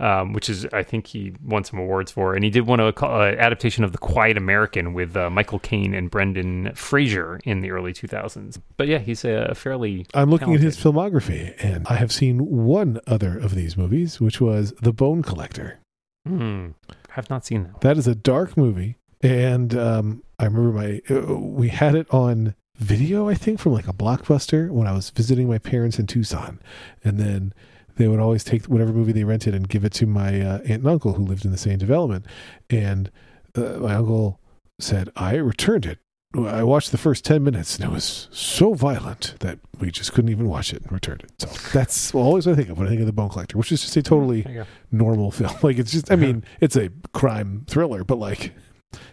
Um, 0.00 0.32
which 0.32 0.48
is, 0.48 0.66
I 0.72 0.82
think 0.82 1.06
he 1.06 1.32
won 1.44 1.62
some 1.62 1.78
awards 1.78 2.10
for, 2.10 2.34
and 2.34 2.42
he 2.42 2.50
did 2.50 2.62
one 2.62 2.80
a 2.80 2.88
uh, 2.88 3.36
adaptation 3.38 3.84
of 3.84 3.92
The 3.92 3.98
Quiet 3.98 4.36
American 4.36 4.94
with 4.94 5.16
uh, 5.16 5.30
Michael 5.30 5.60
Caine 5.60 5.94
and 5.94 6.10
Brendan 6.10 6.72
Fraser 6.74 7.38
in 7.44 7.60
the 7.60 7.70
early 7.70 7.92
2000s. 7.92 8.60
But 8.76 8.88
yeah, 8.88 8.98
he's 8.98 9.24
a 9.24 9.54
fairly 9.54 10.06
I'm 10.12 10.28
looking 10.28 10.54
at 10.54 10.60
his 10.60 10.76
filmography, 10.76 11.54
and 11.62 11.86
I 11.86 11.96
have 11.96 12.10
seen 12.10 12.38
one 12.46 13.00
other 13.06 13.38
of 13.38 13.54
these 13.54 13.76
movies, 13.76 14.20
which 14.20 14.40
was 14.40 14.72
The 14.80 14.92
Bone 14.92 15.22
Collector. 15.22 15.78
Hmm, 16.26 16.68
have 17.10 17.28
not 17.30 17.44
seen 17.44 17.64
that. 17.64 17.80
That 17.80 17.98
is 17.98 18.06
a 18.06 18.14
dark 18.14 18.56
movie, 18.56 18.96
and 19.22 19.76
um, 19.76 20.22
I 20.38 20.44
remember 20.44 20.72
my 20.72 21.00
uh, 21.10 21.36
we 21.36 21.68
had 21.68 21.94
it 21.94 22.06
on 22.12 22.54
video, 22.76 23.28
I 23.28 23.34
think, 23.34 23.60
from 23.60 23.72
like 23.72 23.88
a 23.88 23.92
blockbuster 23.92 24.70
when 24.70 24.86
I 24.86 24.92
was 24.92 25.10
visiting 25.10 25.48
my 25.48 25.58
parents 25.58 25.98
in 25.98 26.06
Tucson, 26.06 26.60
and 27.02 27.18
then 27.18 27.52
they 27.96 28.08
would 28.08 28.20
always 28.20 28.44
take 28.44 28.66
whatever 28.66 28.92
movie 28.92 29.12
they 29.12 29.24
rented 29.24 29.54
and 29.54 29.68
give 29.68 29.84
it 29.84 29.92
to 29.94 30.06
my 30.06 30.40
uh, 30.40 30.58
aunt 30.58 30.68
and 30.68 30.86
uncle 30.86 31.14
who 31.14 31.24
lived 31.24 31.44
in 31.44 31.50
the 31.50 31.58
same 31.58 31.78
development, 31.78 32.24
and 32.70 33.10
uh, 33.56 33.78
my 33.80 33.94
uncle 33.94 34.40
said 34.78 35.10
I 35.16 35.34
returned 35.36 35.86
it. 35.86 35.98
I 36.34 36.62
watched 36.62 36.92
the 36.92 36.98
first 36.98 37.24
ten 37.24 37.44
minutes 37.44 37.76
and 37.76 37.84
it 37.84 37.90
was 37.92 38.28
so 38.32 38.72
violent 38.74 39.34
that 39.40 39.58
we 39.80 39.90
just 39.90 40.12
couldn't 40.14 40.30
even 40.30 40.48
watch 40.48 40.72
it 40.72 40.82
and 40.82 40.90
returned 40.90 41.22
it. 41.24 41.30
So 41.38 41.48
that's 41.72 42.14
always 42.14 42.46
what 42.46 42.54
I 42.54 42.56
think 42.56 42.70
of 42.70 42.78
when 42.78 42.86
I 42.86 42.90
think 42.90 43.00
of 43.00 43.06
the 43.06 43.12
Bone 43.12 43.28
Collector, 43.28 43.58
which 43.58 43.70
is 43.70 43.82
just 43.82 43.96
a 43.96 44.02
totally 44.02 44.38
you 44.38 44.54
go. 44.54 44.64
normal 44.90 45.30
film. 45.30 45.54
Like 45.62 45.78
it's 45.78 45.92
just, 45.92 46.10
I 46.10 46.16
mean, 46.16 46.42
it's 46.60 46.74
a 46.76 46.88
crime 47.12 47.64
thriller, 47.68 48.02
but 48.04 48.16
like 48.18 48.52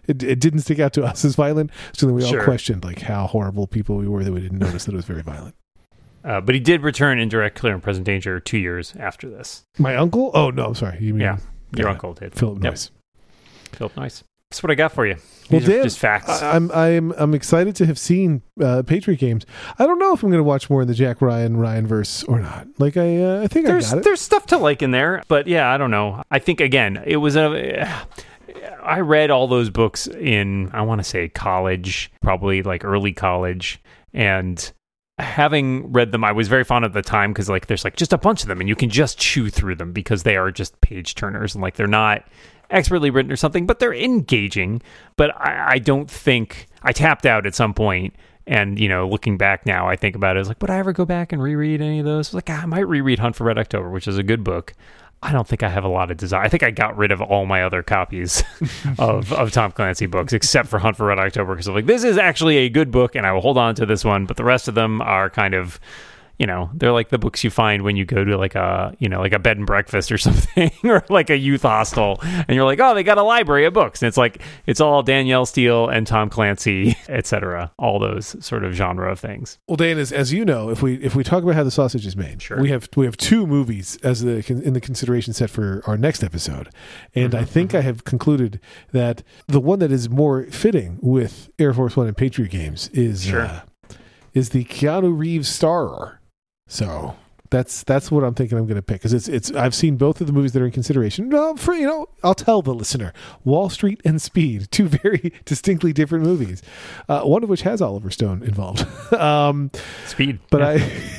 it, 0.07 0.23
it 0.23 0.39
didn't 0.39 0.59
stick 0.61 0.79
out 0.79 0.93
to 0.93 1.03
us 1.05 1.25
as 1.25 1.35
violent. 1.35 1.71
So 1.93 2.05
then 2.05 2.15
we 2.15 2.23
all 2.23 2.29
Sure. 2.31 2.43
questioned 2.43 2.83
like 2.85 3.01
how 3.01 3.27
horrible 3.27 3.67
people 3.67 3.97
we 3.97 4.07
were 4.07 4.23
that 4.23 4.31
we 4.31 4.39
didn't 4.39 4.59
notice 4.59 4.85
that 4.85 4.93
it 4.93 4.97
was 4.97 5.05
very 5.05 5.21
violent. 5.23 5.55
Uh, 6.23 6.39
but 6.41 6.53
he 6.55 6.59
did 6.61 6.83
return 6.83 7.19
and 7.19 7.29
direct 7.31 7.57
Clear 7.57 7.73
and 7.73 7.83
Present 7.83 8.05
Danger 8.05 8.39
two 8.39 8.57
years 8.57 8.93
after 8.97 9.29
this. 9.29 9.65
My 9.77 9.95
uncle? 9.95 10.31
Oh 10.33 10.49
no, 10.51 10.67
I'm 10.67 10.75
sorry. 10.75 10.97
You 11.01 11.13
mean 11.13 11.21
Yeah, 11.21 11.37
Your 11.75 11.87
Yeah. 11.87 11.93
uncle 11.93 12.13
did. 12.13 12.33
Philip 12.33 12.63
Yep. 12.63 12.73
Noyce? 12.73 12.89
Philip 13.73 13.97
Nice. 13.97 14.23
That's 14.49 14.63
what 14.63 14.71
I 14.71 14.75
got 14.75 14.91
for 14.93 15.05
you. 15.05 15.15
Well, 15.51 15.59
These 15.59 15.69
are 15.69 15.73
Dan, 15.73 15.83
just 15.83 15.99
facts. 15.99 16.41
I, 16.41 16.55
I'm 16.55 16.71
I'm 16.71 17.11
I'm 17.11 17.33
excited 17.35 17.75
to 17.75 17.85
have 17.85 17.99
seen 17.99 18.41
uh, 18.59 18.81
Patriot 18.81 19.17
Games. 19.17 19.45
I 19.77 19.85
don't 19.85 19.99
know 19.99 20.11
if 20.11 20.23
I'm 20.23 20.29
going 20.29 20.39
to 20.39 20.43
watch 20.43 20.71
more 20.71 20.81
in 20.81 20.87
the 20.87 20.95
Jack 20.95 21.21
Ryan 21.21 21.57
Ryan 21.57 21.85
verse 21.85 22.23
or 22.23 22.39
not. 22.39 22.67
Like 22.79 22.97
I 22.97 23.21
uh, 23.21 23.41
I 23.43 23.47
think 23.47 23.67
there's 23.67 23.89
I 23.89 23.91
got 23.91 23.97
it. 23.99 24.03
there's 24.05 24.21
stuff 24.21 24.47
to 24.47 24.57
like 24.57 24.81
in 24.81 24.89
there, 24.89 25.21
but 25.27 25.45
yeah, 25.45 25.71
I 25.71 25.77
don't 25.77 25.91
know. 25.91 26.23
I 26.31 26.39
think 26.39 26.61
again, 26.61 27.03
it 27.05 27.17
was 27.17 27.35
a. 27.35 27.87
I 28.81 29.01
read 29.01 29.29
all 29.29 29.47
those 29.47 29.69
books 29.69 30.07
in 30.07 30.71
I 30.73 30.81
want 30.81 30.99
to 30.99 31.03
say 31.03 31.29
college, 31.29 32.11
probably 32.23 32.63
like 32.63 32.83
early 32.83 33.13
college, 33.13 33.79
and 34.15 34.71
having 35.19 35.91
read 35.91 36.11
them, 36.11 36.23
I 36.23 36.31
was 36.31 36.47
very 36.47 36.63
fond 36.63 36.85
at 36.85 36.93
the 36.93 37.03
time 37.03 37.33
because 37.33 37.49
like 37.49 37.67
there's 37.67 37.83
like 37.83 37.97
just 37.97 38.13
a 38.13 38.17
bunch 38.17 38.41
of 38.41 38.47
them, 38.47 38.61
and 38.61 38.67
you 38.67 38.75
can 38.75 38.89
just 38.89 39.19
chew 39.19 39.51
through 39.51 39.75
them 39.75 39.93
because 39.93 40.23
they 40.23 40.37
are 40.37 40.49
just 40.49 40.81
page 40.81 41.13
turners 41.13 41.53
and 41.53 41.61
like 41.61 41.75
they're 41.75 41.85
not 41.85 42.23
expertly 42.69 43.09
written 43.09 43.31
or 43.31 43.35
something, 43.35 43.65
but 43.65 43.79
they're 43.79 43.93
engaging. 43.93 44.81
But 45.15 45.35
I, 45.35 45.73
I 45.73 45.79
don't 45.79 46.09
think 46.09 46.67
I 46.83 46.91
tapped 46.91 47.25
out 47.25 47.45
at 47.45 47.55
some 47.55 47.73
point 47.73 48.13
and 48.49 48.79
you 48.79 48.89
know, 48.89 49.07
looking 49.07 49.37
back 49.37 49.67
now, 49.67 49.87
I 49.87 49.95
think 49.95 50.15
about 50.15 50.35
it 50.35 50.47
like, 50.47 50.59
would 50.59 50.71
I 50.71 50.79
ever 50.79 50.91
go 50.91 51.05
back 51.05 51.31
and 51.31 51.41
reread 51.41 51.81
any 51.81 51.99
of 51.99 52.05
those? 52.05 52.33
Like, 52.33 52.49
ah, 52.49 52.63
I 52.63 52.65
might 52.65 52.87
reread 52.87 53.19
Hunt 53.19 53.35
for 53.35 53.43
Red 53.43 53.59
October, 53.59 53.91
which 53.91 54.07
is 54.07 54.17
a 54.17 54.23
good 54.23 54.43
book. 54.43 54.73
I 55.21 55.31
don't 55.31 55.47
think 55.47 55.61
I 55.61 55.69
have 55.69 55.83
a 55.83 55.89
lot 55.89 56.09
of 56.09 56.17
desire. 56.17 56.41
I 56.41 56.47
think 56.47 56.63
I 56.63 56.71
got 56.71 56.97
rid 56.97 57.11
of 57.11 57.21
all 57.21 57.45
my 57.45 57.61
other 57.61 57.83
copies 57.83 58.43
of, 58.97 59.31
of 59.33 59.51
Tom 59.51 59.71
Clancy 59.71 60.07
books, 60.07 60.33
except 60.33 60.67
for 60.67 60.79
Hunt 60.79 60.97
for 60.97 61.05
Red 61.05 61.19
October, 61.19 61.53
because 61.53 61.67
I'm 61.67 61.75
like, 61.75 61.85
this 61.85 62.03
is 62.03 62.17
actually 62.17 62.57
a 62.57 62.69
good 62.69 62.89
book, 62.89 63.15
and 63.15 63.27
I 63.27 63.33
will 63.33 63.41
hold 63.41 63.57
on 63.57 63.75
to 63.75 63.85
this 63.85 64.03
one. 64.03 64.25
But 64.25 64.37
the 64.37 64.45
rest 64.45 64.67
of 64.67 64.75
them 64.75 65.01
are 65.01 65.29
kind 65.29 65.53
of 65.53 65.79
you 66.39 66.47
know, 66.47 66.69
they're 66.73 66.91
like 66.93 67.09
the 67.09 67.19
books 67.19 67.43
you 67.43 67.49
find 67.51 67.83
when 67.83 67.95
you 67.97 68.05
go 68.05 68.23
to 68.23 68.37
like 68.37 68.55
a, 68.55 68.95
you 68.97 69.07
know, 69.09 69.19
like 69.19 69.33
a 69.33 69.39
bed 69.39 69.57
and 69.57 69.67
breakfast 69.67 70.11
or 70.11 70.17
something, 70.27 70.71
or 70.83 71.03
like 71.09 71.29
a 71.29 71.37
youth 71.37 71.61
hostel, 71.61 72.19
and 72.23 72.55
you're 72.55 72.65
like, 72.65 72.79
oh, 72.79 72.95
they 72.95 73.03
got 73.03 73.17
a 73.17 73.23
library 73.23 73.65
of 73.65 73.73
books, 73.73 74.01
and 74.01 74.07
it's 74.07 74.17
like 74.17 74.41
it's 74.65 74.79
all 74.81 75.03
Danielle 75.03 75.45
Steel 75.45 75.87
and 75.89 76.07
Tom 76.07 76.29
Clancy, 76.29 76.95
etc. 77.09 77.71
All 77.77 77.99
those 77.99 78.35
sort 78.43 78.63
of 78.63 78.73
genre 78.73 79.11
of 79.11 79.19
things. 79.19 79.59
Well, 79.67 79.75
Dan, 79.75 79.97
as, 79.99 80.11
as 80.11 80.31
you 80.33 80.45
know, 80.45 80.69
if 80.69 80.81
we 80.81 80.95
if 81.03 81.13
we 81.15 81.23
talk 81.23 81.43
about 81.43 81.55
how 81.55 81.63
the 81.63 81.71
sausage 81.71 82.07
is 82.07 82.15
made, 82.15 82.41
Sure. 82.41 82.59
we 82.61 82.69
have 82.69 82.87
we 82.95 83.05
have 83.05 83.17
two 83.17 83.45
movies 83.45 83.97
as 84.01 84.21
the 84.21 84.37
in 84.49 84.73
the 84.73 84.81
consideration 84.81 85.33
set 85.33 85.49
for 85.49 85.83
our 85.85 85.97
next 85.97 86.23
episode, 86.23 86.69
and 87.13 87.35
I 87.35 87.43
think 87.43 87.75
I 87.75 87.81
have 87.81 88.05
concluded 88.05 88.61
that 88.93 89.23
the 89.47 89.59
one 89.59 89.79
that 89.79 89.91
is 89.91 90.09
more 90.09 90.45
fitting 90.45 90.99
with 91.01 91.49
Air 91.59 91.73
Force 91.73 91.97
One 91.97 92.07
and 92.07 92.15
Patriot 92.15 92.51
Games 92.51 92.87
is 92.93 93.25
Sure. 93.25 93.41
uh, 93.41 93.61
is 94.33 94.51
the 94.51 94.63
Keanu 94.63 95.17
Reeves 95.17 95.49
starer. 95.49 96.18
So 96.69 97.15
that's 97.49 97.83
that's 97.83 98.11
what 98.11 98.23
I'm 98.23 98.33
thinking 98.35 98.57
I'm 98.57 98.65
going 98.65 98.75
to 98.75 98.81
pick 98.81 98.97
because 98.97 99.13
it's 99.13 99.27
it's 99.27 99.51
I've 99.51 99.73
seen 99.73 99.97
both 99.97 100.21
of 100.21 100.27
the 100.27 100.33
movies 100.33 100.51
that 100.53 100.61
are 100.61 100.65
in 100.65 100.71
consideration. 100.71 101.29
No, 101.29 101.55
for 101.55 101.73
you 101.73 101.87
know, 101.87 102.07
I'll 102.23 102.35
tell 102.35 102.61
the 102.61 102.73
listener: 102.73 103.11
Wall 103.43 103.69
Street 103.69 104.01
and 104.05 104.21
Speed, 104.21 104.67
two 104.71 104.87
very 104.87 105.33
distinctly 105.45 105.91
different 105.93 106.23
movies. 106.25 106.61
Uh, 107.07 107.21
one 107.21 107.43
of 107.43 107.49
which 107.49 107.61
has 107.63 107.81
Oliver 107.81 108.11
Stone 108.11 108.43
involved. 108.43 108.85
um, 109.13 109.71
Speed, 110.05 110.39
but 110.51 110.59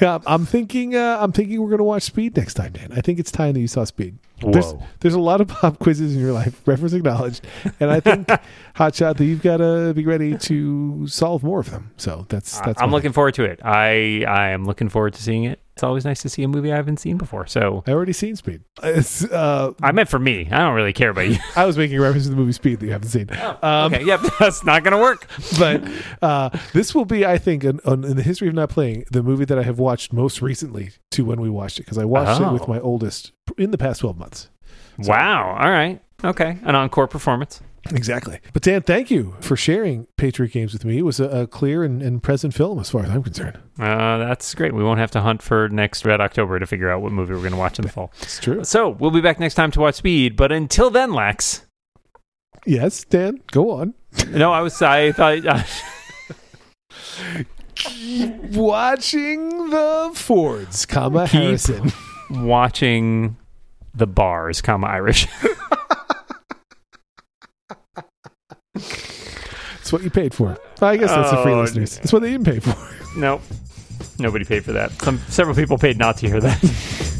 Yeah. 0.01 0.19
I, 0.19 0.21
I'm 0.33 0.47
thinking, 0.47 0.95
uh, 0.95 1.19
I'm 1.21 1.33
thinking 1.33 1.61
we're 1.61 1.69
going 1.69 1.79
to 1.79 1.85
watch 1.85 2.05
Speed 2.05 2.37
next 2.37 2.55
time, 2.55 2.73
Dan. 2.73 2.93
I 2.93 3.01
think 3.01 3.19
it's 3.19 3.33
time 3.33 3.55
that 3.55 3.61
you 3.61 3.69
saw 3.69 3.85
Speed. 3.85 4.19
There's, 4.40 4.73
Whoa. 4.73 4.83
there's 5.01 5.14
a 5.14 5.21
lot 5.21 5.43
of 5.43 5.49
pop 5.49 5.79
quizzes 5.79 6.14
in 6.14 6.21
your 6.21 6.33
life, 6.33 6.66
reference 6.66 6.95
acknowledged, 6.95 7.47
and 7.79 7.90
I 7.90 8.01
think 8.01 8.27
Hotshot 8.75 9.19
that 9.19 9.25
you've 9.25 9.43
got 9.43 9.59
to 9.59 9.93
be 9.95 10.07
ready 10.07 10.38
to 10.38 11.07
solve 11.09 11.43
more 11.43 11.61
of 11.61 11.71
them. 11.71 11.90
So 11.99 12.25
that's 12.31 12.59
that's. 12.61 12.81
I'm 12.81 12.90
looking 12.90 13.12
forward 13.12 13.35
to 13.35 13.45
it. 13.45 13.61
I 13.62 14.25
I 14.27 14.51
am 14.51 14.64
looking 14.64 14.88
forward 14.88 15.12
to 15.14 15.23
seeing 15.23 15.45
it. 15.45 15.61
It's 15.81 15.85
always 15.85 16.05
nice 16.05 16.21
to 16.21 16.29
see 16.29 16.43
a 16.43 16.49
movie 16.49 16.71
I 16.71 16.77
haven't 16.77 16.99
seen 16.99 17.16
before. 17.16 17.47
So 17.47 17.83
I 17.87 17.93
already 17.93 18.12
seen 18.12 18.37
Speed. 18.37 18.61
It's, 18.83 19.25
uh, 19.25 19.73
I 19.81 19.93
meant 19.93 20.11
for 20.11 20.19
me. 20.19 20.47
I 20.51 20.59
don't 20.59 20.75
really 20.75 20.93
care 20.93 21.09
about 21.09 21.27
you. 21.31 21.38
I 21.57 21.64
was 21.64 21.79
making 21.79 21.97
a 21.97 22.03
reference 22.03 22.25
to 22.25 22.31
the 22.31 22.37
movie 22.37 22.53
Speed 22.53 22.81
that 22.81 22.87
you 22.87 22.93
haven't 22.93 23.09
seen. 23.09 23.29
Um, 23.62 23.95
okay, 23.95 24.05
yep, 24.05 24.21
that's 24.38 24.62
not 24.62 24.85
going 24.85 24.93
to 24.93 24.99
work. 24.99 25.27
but 25.59 25.83
uh, 26.21 26.51
this 26.75 26.95
will 26.95 27.07
be, 27.07 27.25
I 27.25 27.38
think, 27.38 27.64
an, 27.64 27.81
an, 27.87 28.05
in 28.05 28.16
the 28.19 28.23
history 28.23 28.49
of 28.49 28.53
not 28.55 28.69
playing, 28.69 29.05
the 29.11 29.23
movie 29.23 29.47
that 29.47 29.59
I 29.59 29.62
have 29.62 29.79
watched 29.79 30.12
most 30.12 30.43
recently 30.43 30.90
to 31.12 31.25
when 31.25 31.40
we 31.40 31.49
watched 31.49 31.79
it 31.79 31.85
because 31.85 31.97
I 31.97 32.05
watched 32.05 32.43
it 32.43 32.45
Oh. 32.45 32.53
with 32.53 32.69
my 32.69 32.79
oldest 32.79 33.33
in 33.57 33.71
the 33.71 33.79
past 33.79 34.01
twelve 34.01 34.19
months. 34.19 34.51
Wow. 34.99 35.57
All 35.59 35.71
right. 35.71 36.03
Okay. 36.23 36.59
An 36.64 36.75
encore 36.75 37.09
performance. 37.09 37.62
Exactly. 37.93 38.38
But 38.53 38.62
Dan, 38.62 38.83
thank 38.83 39.11
you 39.11 39.35
for 39.40 39.57
sharing 39.57 40.07
Patriot 40.16 40.53
Games 40.53 40.73
with 40.73 40.85
me. 40.85 40.99
It 40.99 41.03
was 41.03 41.19
a, 41.19 41.25
a 41.31 41.47
clear 41.47 41.83
and, 41.83 42.03
and 42.03 42.23
present 42.23 42.55
film 42.55 42.79
as 42.79 42.90
far 42.90 43.03
as 43.05 43.11
I'm 43.11 43.23
concerned. 43.23 43.59
Uh, 43.79 44.19
that's 44.19 44.55
great. 44.55 44.75
We 44.75 44.85
won't 44.85 45.01
have 45.01 45.11
to 45.12 45.21
hunt 45.23 45.40
for 45.43 45.69
next 45.71 46.05
Red 46.05 46.21
October 46.21 46.59
to 46.59 46.66
figure 46.66 46.90
out 46.90 47.01
what 47.01 47.11
movie 47.12 47.33
we're 47.33 47.40
going 47.40 47.53
to 47.53 47.59
watch 47.59 47.79
in 47.79 47.85
the 47.87 47.90
fall. 47.90 48.12
It's 48.21 48.38
true. 48.38 48.62
So 48.64 48.90
we'll 48.90 49.11
be 49.11 49.21
back 49.23 49.40
next 49.40 49.55
time 49.55 49.71
to 49.73 49.81
watch 49.81 49.95
Speed. 49.97 50.37
But 50.37 50.53
until 50.53 50.90
then, 50.90 51.12
Lex. 51.14 51.66
Yes, 52.66 53.05
Dan, 53.05 53.40
go 53.51 53.71
on. 53.71 53.95
No, 54.29 54.53
I 54.53 54.61
was. 54.61 54.81
I 54.83 55.12
thought. 55.12 55.47
Uh, 55.47 55.62
Watching 58.53 59.71
the 59.71 60.11
Fords, 60.14 60.85
comma 60.87 61.27
Keep- 61.27 61.40
Harrison. 61.40 61.93
watching 62.31 63.37
the 63.95 64.07
bars, 64.07 64.61
comma 64.61 64.87
Irish. 64.88 65.27
That's 68.74 69.92
what 69.92 70.02
you 70.02 70.11
paid 70.11 70.35
for. 70.35 70.56
I 70.80 70.96
guess 70.96 71.11
that's 71.11 71.30
the 71.30 71.42
free 71.42 71.52
Oh, 71.52 71.61
listeners. 71.61 71.96
That's 71.96 72.12
what 72.12 72.22
they 72.22 72.30
didn't 72.30 72.46
pay 72.46 72.61
for. 72.61 72.76
nope. 73.18 73.42
Nobody 74.18 74.44
paid 74.44 74.64
for 74.64 74.72
that. 74.72 74.92
Some 75.02 75.18
several 75.28 75.56
people 75.56 75.78
paid 75.78 75.98
not 75.98 76.16
to 76.18 76.26
hear 76.28 76.40
that. 76.40 77.16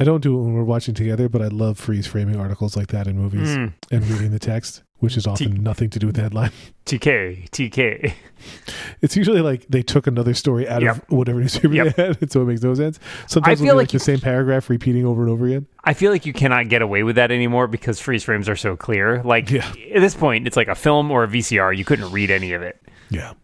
I 0.00 0.04
don't 0.04 0.22
do 0.22 0.36
it 0.38 0.42
when 0.42 0.54
we're 0.54 0.64
watching 0.64 0.94
together, 0.94 1.28
but 1.28 1.42
I 1.42 1.48
love 1.48 1.78
freeze 1.78 2.06
framing 2.06 2.36
articles 2.40 2.74
like 2.76 2.86
that 2.88 3.06
in 3.06 3.18
movies 3.18 3.50
Mm. 3.50 3.72
and 3.90 4.04
reading 4.08 4.30
the 4.30 4.38
text, 4.38 4.82
which 4.98 5.16
is 5.16 5.26
often 5.26 5.62
nothing 5.62 5.90
to 5.90 5.98
do 5.98 6.06
with 6.06 6.16
the 6.16 6.22
headline. 6.22 6.50
TK, 6.86 7.50
TK. 7.50 8.14
It's 9.02 9.14
usually 9.16 9.42
like 9.42 9.66
they 9.68 9.82
took 9.82 10.06
another 10.06 10.32
story 10.34 10.66
out 10.68 10.82
of 10.82 11.02
whatever 11.08 11.38
newspaper 11.40 11.74
Yep. 11.74 11.96
they 11.96 12.02
had, 12.02 12.22
and 12.22 12.32
so 12.32 12.40
it 12.42 12.46
makes 12.46 12.62
no 12.62 12.72
sense. 12.74 12.98
Sometimes 13.26 13.60
I 13.60 13.64
feel 13.64 13.74
like 13.74 13.88
like 13.88 13.92
you- 13.92 13.98
the 13.98 14.04
same 14.04 14.20
paragraph 14.20 14.70
repeating 14.70 15.04
over 15.04 15.22
and 15.22 15.30
over 15.30 15.46
again. 15.46 15.66
I 15.84 15.92
feel 15.92 16.10
like 16.10 16.24
you 16.26 16.32
cannot 16.32 16.68
get 16.68 16.80
away 16.82 17.02
with 17.02 17.16
that 17.16 17.30
anymore 17.30 17.66
because 17.66 18.00
freeze 18.00 18.24
frames 18.24 18.48
are 18.48 18.56
so 18.56 18.76
clear. 18.76 19.22
Like 19.22 19.50
Yeah. 19.50 19.70
at 19.94 20.00
this 20.00 20.14
point, 20.14 20.46
it's 20.46 20.56
like 20.56 20.68
a 20.68 20.74
film 20.74 21.10
or 21.10 21.24
a 21.24 21.28
VCR. 21.28 21.76
You 21.76 21.84
couldn't 21.84 22.10
read 22.10 22.30
any 22.30 22.52
of 22.54 22.62
it. 22.62 22.80
Yeah. 23.10 23.34